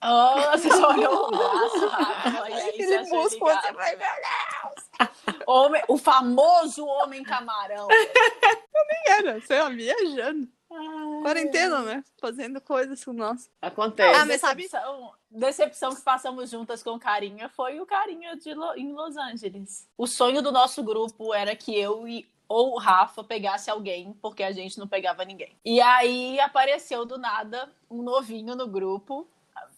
[0.01, 4.05] Ah, você só olhou o braço, você Aquele músculo, você vai ver.
[5.47, 7.89] Homem, o famoso homem camarão.
[9.09, 10.49] Era, sei lá, viajando.
[11.23, 12.05] Quarentena, né?
[12.21, 13.49] Fazendo coisas com nós.
[13.63, 14.19] Acontece.
[14.19, 18.75] Ah, mas sabe- decepção, decepção que passamos juntas com Carinha foi o Carinha de Lo-
[18.77, 19.89] em Los Angeles.
[19.97, 24.43] O sonho do nosso grupo era que eu e ou o Rafa pegasse alguém, porque
[24.43, 25.57] a gente não pegava ninguém.
[25.65, 29.27] E aí apareceu do nada um novinho no grupo,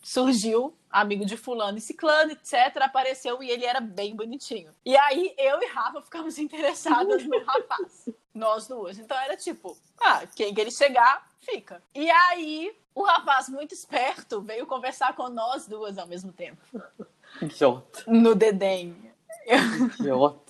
[0.03, 4.73] surgiu, amigo de fulano e ciclano, etc, apareceu e ele era bem bonitinho.
[4.85, 8.09] E aí eu e Rafa ficamos interessadas no rapaz.
[8.35, 8.99] Nós duas.
[8.99, 11.83] Então era tipo, ah, quem que ele chegar, fica.
[11.95, 16.61] E aí o rapaz muito esperto veio conversar com nós duas ao mesmo tempo.
[17.41, 18.05] Idiota.
[18.07, 18.97] No dedém.
[19.99, 20.47] Idiota.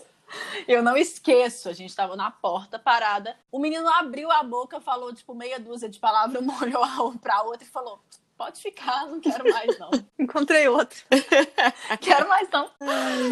[0.66, 3.36] Eu não esqueço, a gente tava na porta parada.
[3.50, 7.42] O menino abriu a boca, falou tipo meia dúzia de palavras, uma olhou a pra
[7.42, 8.00] outra e falou:
[8.37, 9.90] Pode ficar, não quero mais não.
[10.18, 10.99] Encontrei outro.
[12.01, 12.70] quero mais não.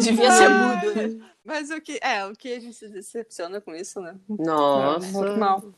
[0.01, 1.29] Devia ser mudo, né?
[1.43, 1.99] Mas o que.
[2.01, 4.17] É, o que a gente se decepciona com isso, né?
[4.27, 5.11] Nossa.
[5.11, 5.73] Normal.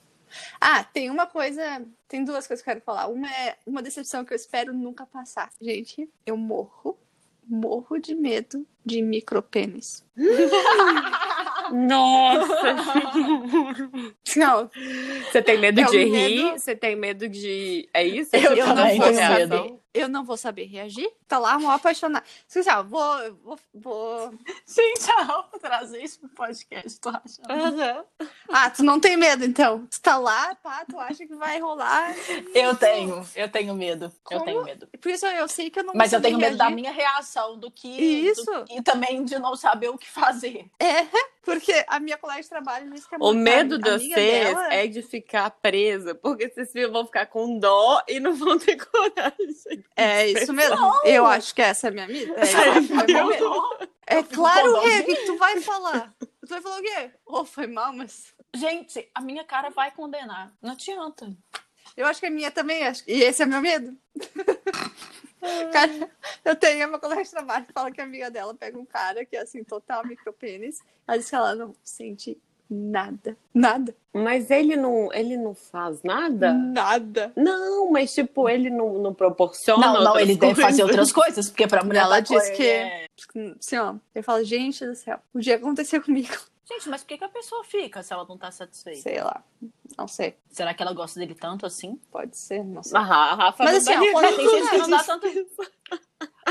[0.62, 1.86] Ah, tem uma coisa.
[2.08, 3.08] Tem duas coisas que eu quero falar.
[3.08, 5.52] Uma é uma decepção que eu espero nunca passar.
[5.62, 6.98] Gente, eu morro,
[7.46, 10.06] morro de medo de micropênis.
[11.72, 12.76] Nossa.
[14.38, 14.70] Não,
[15.32, 16.52] Você tem medo o de medo- rir?
[16.60, 17.88] Você tem medo de.
[17.94, 18.36] É isso?
[18.36, 19.56] Eu também não tenho medo.
[19.56, 19.80] reação?
[20.00, 21.10] Eu não vou saber reagir.
[21.28, 22.26] Tá lá, mal apaixonada.
[22.50, 24.34] Assim, ó, vou, vou, vou.
[24.66, 28.06] Gente, a Rafa trazer isso pro podcast, tu acha?
[28.50, 29.86] Ah, tu não tem medo, então.
[29.88, 32.16] Tu tá lá, pá, tu acha que vai rolar.
[32.54, 34.06] Eu tenho, eu tenho medo.
[34.06, 34.46] Eu Como?
[34.46, 34.88] tenho medo.
[35.02, 36.76] Por isso eu sei que eu não Mas eu tenho medo da reagir.
[36.76, 37.88] minha reação, do que.
[37.90, 38.46] Isso.
[38.46, 40.66] do- e também de não saber o que fazer.
[40.80, 41.06] É,
[41.44, 44.88] porque a minha colega de trabalho disse que a O medo de vocês dela- é
[44.88, 49.84] de ficar presa, porque vocês vão ficar com dó e não vão ter coragem.
[49.96, 50.78] É isso mesmo.
[51.04, 52.34] Eu acho que essa é a minha amiga.
[52.36, 54.20] É, é.
[54.20, 56.14] É claro, Rê, o que tu vai falar?
[56.20, 57.12] Tu vai falar o quê?
[57.26, 58.34] Oh, foi mal, mas.
[58.56, 60.54] Gente, a minha cara vai condenar.
[60.62, 61.36] Não adianta.
[61.96, 63.04] Eu acho que a minha também, acho.
[63.06, 63.98] E esse é meu medo.
[65.72, 66.12] Cara,
[66.44, 69.24] eu tenho uma colega de trabalho que fala que a amiga dela pega um cara
[69.24, 70.80] que é assim, total micropênis.
[71.08, 73.38] Ela diz que ela não sente nada.
[73.54, 73.96] Nada.
[74.14, 76.52] Mas ele não, ele não faz nada?
[76.54, 77.32] Nada.
[77.36, 79.94] Não, mas tipo, ele não, não proporciona.
[79.94, 80.90] Não, não, ele deve fazer coisas?
[80.90, 83.08] outras coisas, porque pra mulher Ela tá diz co- que- é-
[83.60, 83.96] Assim, ó.
[84.16, 86.34] Ele fala, gente do céu, o dia aconteceu comigo.
[86.70, 89.00] Gente, mas por que, que a pessoa fica se ela não tá satisfeita?
[89.02, 89.42] Sei lá.
[89.98, 90.36] Não sei.
[90.50, 91.98] Será que ela gosta dele tanto assim?
[92.12, 92.98] Pode ser, não sei.
[92.98, 95.28] A Ra- a Rafa Mas assim, ó, daria- quando Tem gente que não dá tanto.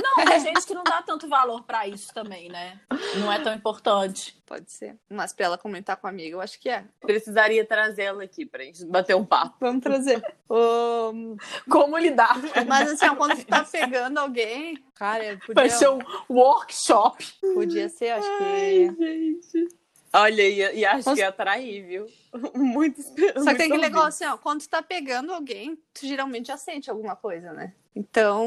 [0.02, 2.78] Não, tem gente que não dá tanto valor pra isso também, né?
[3.18, 4.37] Não é tão importante.
[4.46, 4.96] Pode ser.
[5.11, 6.85] Mas pra ela comentar com a amiga, eu acho que é.
[7.00, 9.56] Precisaria trazê-la aqui pra gente bater um papo.
[9.61, 10.22] Vamos trazer.
[10.50, 11.37] Ahn,
[11.70, 12.37] Como lidar?
[12.66, 15.98] mas assim, ó, quando tu tá pegando alguém, cara, podia, Vai ser um
[16.30, 17.24] workshop.
[17.54, 19.04] podia ser, acho Ai, que.
[19.04, 19.68] gente.
[20.12, 22.06] Olha, e, e acho que ia atrair, viu?
[22.54, 26.46] Muito Só que tem aquele negócio assim, ó, quando tu tá pegando alguém, tu geralmente
[26.48, 27.74] já sente alguma coisa, né?
[27.94, 28.46] Então,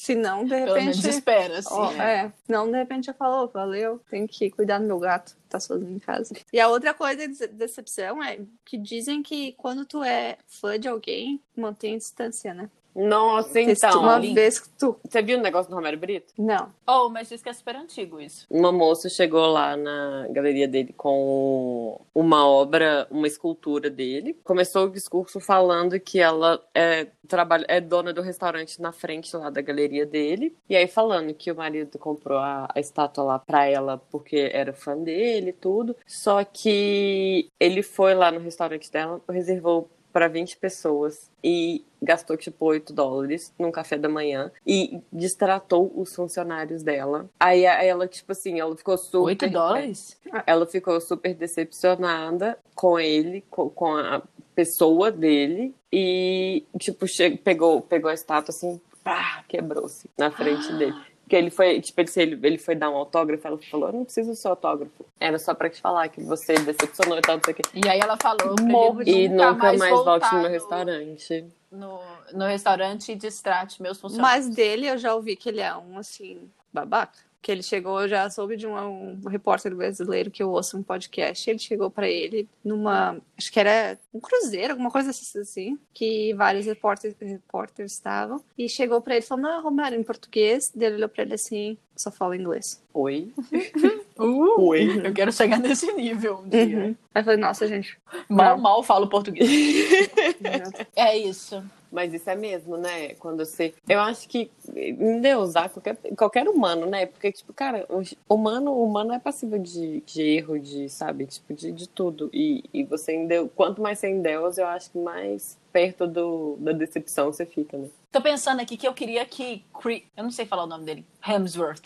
[0.00, 1.14] se não, de Pelo menos repente.
[1.14, 1.74] espera, assim.
[1.74, 2.24] Ó, né?
[2.24, 5.94] é, não, de repente já falou, valeu, tem que cuidar do meu gato, tá sozinho
[5.94, 6.34] em casa.
[6.50, 10.88] E a outra coisa de decepção é que dizem que quando tu é fã de
[10.88, 12.70] alguém, mantém a distância, né?
[12.94, 14.00] Nossa, então.
[14.00, 14.96] uma vez que tu.
[15.04, 16.32] Você viu o negócio do Romero Brito?
[16.38, 16.72] Não.
[16.86, 18.46] Oh, mas diz que é super antigo isso.
[18.50, 24.36] Uma moça chegou lá na galeria dele com uma obra, uma escultura dele.
[24.44, 29.50] Começou o discurso falando que ela é, trabalha, é dona do restaurante na frente lá
[29.50, 30.56] da galeria dele.
[30.68, 34.72] E aí falando que o marido comprou a, a estátua lá pra ela porque era
[34.72, 35.96] fã dele e tudo.
[36.06, 42.64] Só que ele foi lá no restaurante dela, reservou para 20 pessoas e gastou tipo
[42.66, 47.28] 8 dólares num café da manhã e distratou os funcionários dela.
[47.38, 49.46] Aí ela, tipo assim, ela ficou super.
[49.46, 50.18] 8 dólares?
[50.46, 54.22] Ela ficou super decepcionada com ele, com, a
[54.54, 57.06] pessoa dele e, tipo,
[57.42, 61.09] pegou, pegou a estátua assim, pá, quebrou-se na frente dele.
[61.30, 64.30] Porque ele foi, tipo, ele, ele foi dar um autógrafo, ela falou, eu não preciso
[64.30, 65.06] do seu autógrafo.
[65.20, 67.62] Era só pra te falar que você decepcionou e tal, não sei o quê.
[67.72, 71.44] E aí ela falou Morro e nunca, mais, mais volte no meu restaurante.
[71.70, 72.00] no,
[72.32, 74.46] no restaurante e distrate meus funcionários.
[74.48, 77.16] Mas dele eu já ouvi que ele é um, assim, babaca.
[77.42, 78.76] Que ele chegou, eu já soube de um,
[79.24, 81.48] um repórter brasileiro que eu ouço um podcast.
[81.48, 83.16] Ele chegou pra ele numa.
[83.36, 85.78] Acho que era um cruzeiro, alguma coisa assim.
[85.94, 88.44] Que vários repórteres, repórteres estavam.
[88.58, 90.70] E chegou pra ele e falou: Não, Romero, em português.
[90.74, 92.82] Daí ele olhou pra ele assim: Só fala inglês.
[92.92, 93.32] Oi?
[94.20, 95.00] Uh, Oi.
[95.02, 96.76] eu quero chegar nesse nível um dia.
[96.76, 96.96] Uhum.
[97.14, 97.96] Aí eu falei: Nossa, gente.
[98.28, 98.62] Mal, Não.
[98.62, 99.48] mal falo português.
[100.94, 101.64] é isso.
[101.90, 103.14] Mas isso é mesmo, né?
[103.14, 103.74] Quando você.
[103.88, 107.06] Eu acho que endeusar qualquer, qualquer humano, né?
[107.06, 107.86] Porque, tipo, cara,
[108.28, 111.26] humano, humano é passível de, de erro, de, sabe?
[111.26, 112.30] Tipo, de, de tudo.
[112.32, 113.50] E, e você endeu...
[113.54, 117.88] Quanto mais você endeusa, eu acho que mais perto do, da decepção você fica, né?
[118.12, 119.64] Tô pensando aqui que eu queria que.
[119.80, 121.06] Chris- Eu não sei falar o nome dele.
[121.26, 121.82] Hemsworth.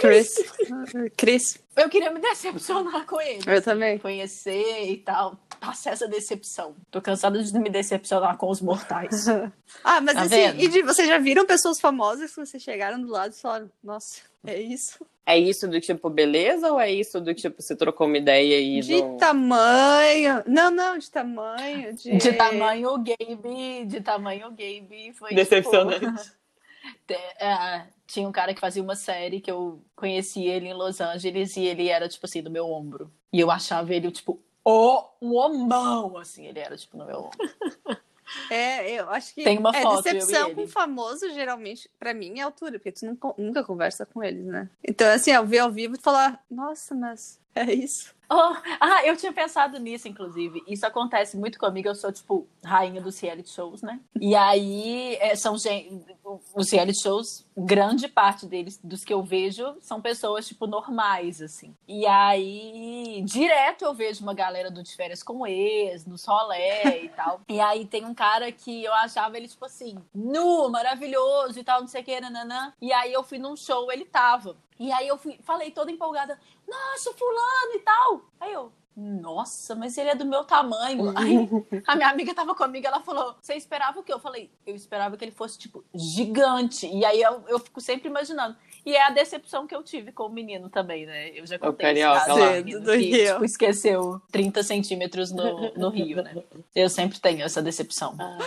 [0.00, 0.36] Chris.
[1.16, 1.58] Chris.
[1.76, 3.40] Eu queria me decepcionar com ele.
[3.46, 3.98] Eu também.
[3.98, 5.36] Conhecer e tal.
[5.60, 6.76] Passar essa decepção.
[6.90, 9.26] Tô cansada de me decepcionar com os mortais.
[9.82, 10.60] Ah, mas Tá assim, vendo?
[10.62, 14.20] e de, vocês já viram pessoas famosas que vocês chegaram do lado e falaram: Nossa,
[14.46, 15.04] é isso?
[15.28, 18.80] É isso do tipo beleza ou é isso do tipo você trocou uma ideia e
[18.80, 19.16] De não...
[19.16, 20.44] tamanho.
[20.46, 21.92] Não, não, de tamanho.
[21.96, 25.98] De, De tamanho o Gabe, de tamanho o Gabe foi Decepcionante.
[27.08, 31.00] tipo, é, tinha um cara que fazia uma série que eu conheci ele em Los
[31.00, 33.12] Angeles e ele era tipo assim do meu ombro.
[33.32, 37.38] E eu achava ele tipo o um homão, assim, ele era tipo no meu ombro.
[38.50, 39.44] É, eu acho que.
[39.44, 43.34] Tem uma é, foto, decepção com famoso, geralmente, pra mim, é altura, porque tu nunca,
[43.38, 44.68] nunca conversa com eles, né?
[44.82, 47.38] Então, assim, ao ver ao vivo e falar: Nossa, mas
[47.68, 48.14] é isso.
[48.28, 50.60] Oh, ah, eu tinha pensado nisso, inclusive.
[50.66, 51.86] Isso acontece muito comigo.
[51.86, 54.00] Eu sou, tipo, rainha dos reality shows, né?
[54.20, 56.04] E aí, é, são gen-
[56.52, 61.72] os reality shows, grande parte deles, dos que eu vejo, são pessoas, tipo, normais, assim.
[61.86, 67.08] E aí, direto eu vejo uma galera do De Férias com Ex, no Solé e
[67.14, 67.40] tal.
[67.48, 71.80] E aí tem um cara que eu achava ele, tipo assim, nu, maravilhoso e tal,
[71.80, 72.72] não sei o que, nananã.
[72.82, 74.56] E aí eu fui num show, ele tava.
[74.78, 78.22] E aí eu fui, falei toda empolgada, nossa, fulano e tal.
[78.40, 81.12] Aí eu, nossa, mas ele é do meu tamanho.
[81.18, 81.48] Aí
[81.86, 84.10] a minha amiga tava comigo, ela falou, você esperava o quê?
[84.10, 86.86] Eu falei, eu esperava que ele fosse, tipo, gigante.
[86.86, 88.56] E aí eu, eu fico sempre imaginando.
[88.86, 91.30] E é a decepção que eu tive com o menino também, né?
[91.30, 92.46] Eu já contei esse carioca caso lá.
[92.46, 93.32] do menino Do que, Rio.
[93.32, 96.36] tipo, esqueceu 30 centímetros no, no Rio, né?
[96.72, 98.14] Eu sempre tenho essa decepção.
[98.16, 98.38] Ah,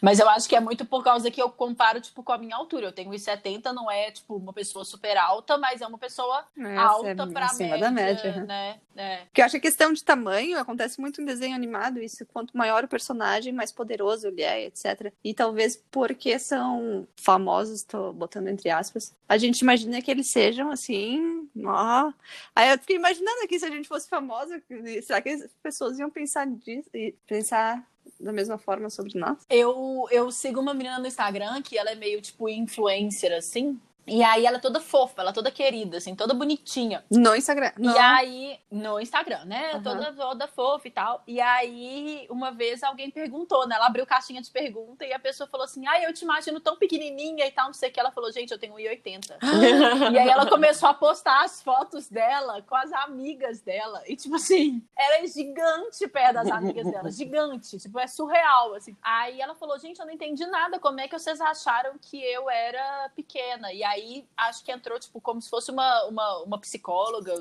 [0.00, 2.54] Mas eu acho que é muito por causa que eu comparo, tipo, com a minha
[2.54, 2.86] altura.
[2.86, 6.76] Eu tenho 1,70, não é, tipo, uma pessoa super alta, mas é uma pessoa É,
[6.76, 8.44] alta é pra acima média, da média.
[8.44, 8.76] né?
[8.94, 9.16] É.
[9.24, 12.24] Porque eu acho que a questão de tamanho acontece muito em desenho animado, isso.
[12.26, 15.12] Quanto maior o personagem, mais poderoso ele é, etc.
[15.24, 20.70] E talvez porque são famosos, tô botando entre aspas, a gente imagina que eles sejam
[20.70, 22.12] assim, ó.
[22.54, 24.62] Aí eu fiquei imaginando aqui se a gente fosse famosa,
[25.02, 27.86] será que as pessoas iam pensar disso e pensar
[28.18, 29.38] da mesma forma sobre nós?
[29.48, 33.80] Eu, eu sigo uma menina no Instagram que ela é meio, tipo, influencer, assim.
[34.06, 37.04] E aí ela é toda fofa, ela é toda querida, assim, toda bonitinha.
[37.10, 37.72] No Instagram.
[37.78, 37.98] E No...
[37.98, 39.72] aí, no Instagram, né?
[39.72, 39.82] Aham.
[39.82, 41.22] Toda, toda fofa e tal.
[41.26, 43.76] E aí, uma vez alguém perguntou, né?
[43.76, 46.76] Ela abriu caixinha de pergunta e a pessoa falou assim: Ai, eu te imagino tão
[46.76, 48.00] pequenininha e tal, não sei o que.
[48.00, 49.38] Ela falou: Gente, eu tenho 1,80.
[50.12, 54.02] E aí ela começou a postar as fotos dela com as amigas dela.
[54.06, 57.10] E, tipo assim, ela é gigante perto das amigas dela.
[57.20, 57.78] Gigante.
[57.78, 58.96] Tipo, é surreal, assim.
[59.02, 60.78] Aí ela falou, gente, eu não entendi nada.
[60.78, 63.72] Como é que vocês acharam que eu era pequena?
[63.72, 63.99] E aí,
[64.36, 67.34] acho que entrou, tipo, como se fosse uma, uma, uma psicóloga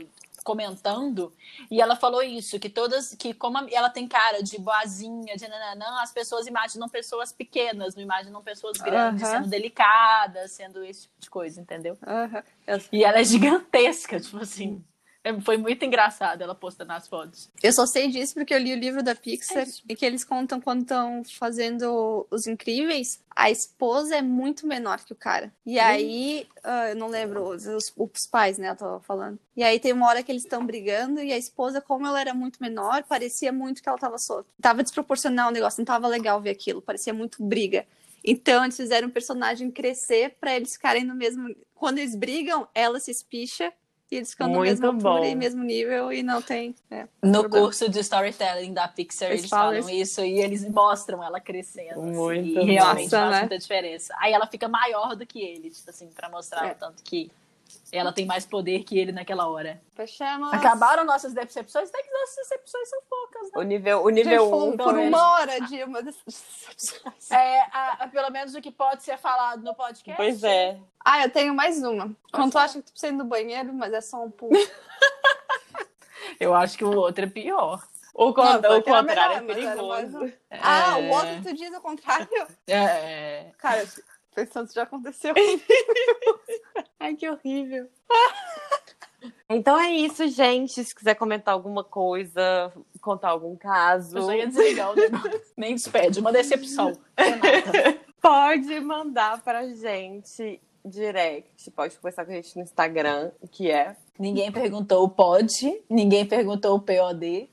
[0.44, 1.34] comentando.
[1.70, 3.14] E ela falou isso, que todas...
[3.16, 7.96] Que como ela tem cara de boazinha, de nananã, as pessoas imaginam pessoas pequenas.
[7.96, 11.98] Não imaginam pessoas grandes, sendo delicadas, sendo esse tipo de coisa, entendeu?
[12.92, 14.84] E ela é gigantesca, tipo assim.
[15.38, 17.50] É, Foi muito engraçado ela postando as fotos.
[17.62, 20.24] Eu só sei disso porque eu li o livro da Pixar É e que eles
[20.24, 25.52] contam quando estão fazendo Os Incríveis, a esposa é muito menor que o cara.
[25.66, 27.94] E aí, ah, eu não lembro, os, os-
[28.32, 29.40] pais, né, eu tô falando.
[29.56, 32.34] E aí tem uma hora que eles estão brigando e a esposa, como ela era
[32.34, 34.50] muito menor, parecia muito que ela tava solta.
[34.62, 37.86] Tava desproporcional o negócio, não tava legal ver aquilo, parecia muito briga.
[38.24, 41.56] Então eles fizeram o personagem crescer pra eles ficarem no mesmo.
[41.74, 43.72] Quando eles brigam, ela se espicha
[44.12, 45.24] e eles ficam no mesmo bom.
[45.24, 46.74] e mesmo nível e não tem.
[46.90, 47.08] é.
[47.22, 47.66] No Problema.
[47.66, 52.02] curso de storytelling da Pixar, Eles eles, falam isso e eles mostram ela crescendo.
[52.02, 52.66] assim, Muito e bom.
[52.66, 53.40] realmente Nossa, faz né?
[53.42, 54.16] muita diferença.
[54.20, 56.72] Aí ela fica maior do que ele, tipo assim, pra mostrar É.
[56.72, 57.30] o tanto que
[57.92, 59.82] ela tem mais poder que ele naquela hora.
[59.96, 60.54] Fechamos.
[60.54, 63.52] Acabaram nossas decepções, até que nossas decepções são poucas, né?
[63.56, 67.32] O nível, o A gente nível 1 por uma hora de uma dessas decepções.
[67.32, 70.16] É, a- a- pelo menos o que pode ser falado no podcast.
[70.18, 70.78] Pois é.
[71.04, 72.16] Ah, eu tenho mais uma.
[72.32, 74.52] Quando tu acha que tu precisa ir no banheiro, mas é só um pulo.
[76.40, 77.84] Eu acho que o outro é pior.
[78.14, 80.34] O, con- Não, o era contrário é melhor, mais perigoso.
[80.52, 81.08] Ah, É.
[81.08, 82.28] o outro tu diz ao contrário?
[82.68, 83.52] É.
[83.58, 83.86] Cara,
[84.34, 85.34] pensando se já aconteceu.
[87.00, 87.88] Ai, que horrível.
[89.50, 90.84] Então é isso, gente.
[90.84, 92.72] Se quiser comentar alguma coisa,
[93.02, 95.42] contar algum caso, Eu só ia desligar o negócio.
[95.58, 96.94] Nem despede, uma decepção.
[97.18, 98.00] Renata.
[98.22, 101.72] pode mandar pra gente direct.
[101.72, 103.96] Pode conversar com a gente no Instagram, que é.
[104.18, 105.50] Ninguém perguntou o pod,
[105.90, 107.50] ninguém perguntou o POD.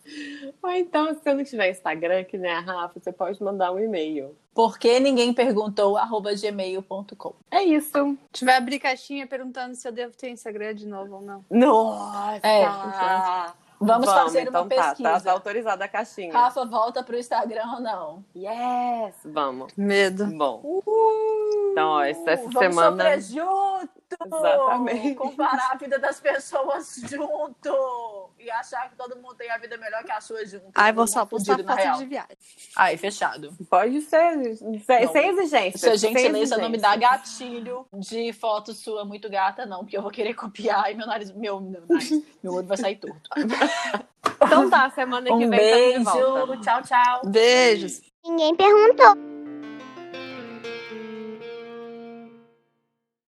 [0.63, 3.79] Ou então, se você não tiver Instagram, que nem a Rafa, você pode mandar um
[3.79, 4.37] e-mail.
[4.57, 7.35] Por que ninguém perguntou arroba gmail.com?
[7.51, 7.91] É isso.
[7.93, 11.45] Se tiver abrir caixinha perguntando se eu devo ter Instagram de novo ou não.
[11.51, 12.41] Nossa!
[12.43, 12.65] É,
[13.79, 15.21] Vamos, fazer então uma tá, pesquisa.
[15.21, 16.33] Tá autorizada a caixinha.
[16.33, 18.25] Rafa, volta pro Instagram ou não?
[18.35, 19.15] Yes!
[19.27, 19.75] Vamos.
[19.77, 20.25] Medo.
[20.29, 20.63] Bom.
[21.73, 22.97] Então, ó, essa, essa Vamos semana.
[22.97, 23.96] sofrer junto!
[24.25, 25.15] Exatamente.
[25.17, 28.31] Comparar a vida das pessoas junto!
[28.39, 30.71] E achar que todo mundo tem a vida melhor que a sua junto.
[30.75, 31.99] Ai, vou só postar foto real.
[31.99, 32.37] de viagem.
[32.77, 33.53] Ai, fechado.
[33.69, 35.13] Pode ser, sem, Não.
[35.13, 35.79] sem exigência.
[35.79, 40.03] Se a gentileza não me dá gatilho de foto sua muito gata, não, porque eu
[40.03, 42.11] vou querer copiar e meu nariz, meu, meu nariz,
[42.43, 43.31] meu olho vai sair torto.
[44.43, 46.57] Então tá, semana que Um vem estamos de beijo, volta.
[46.59, 47.21] tchau, tchau.
[47.27, 48.03] Beijos.
[48.25, 49.36] Ninguém perguntou.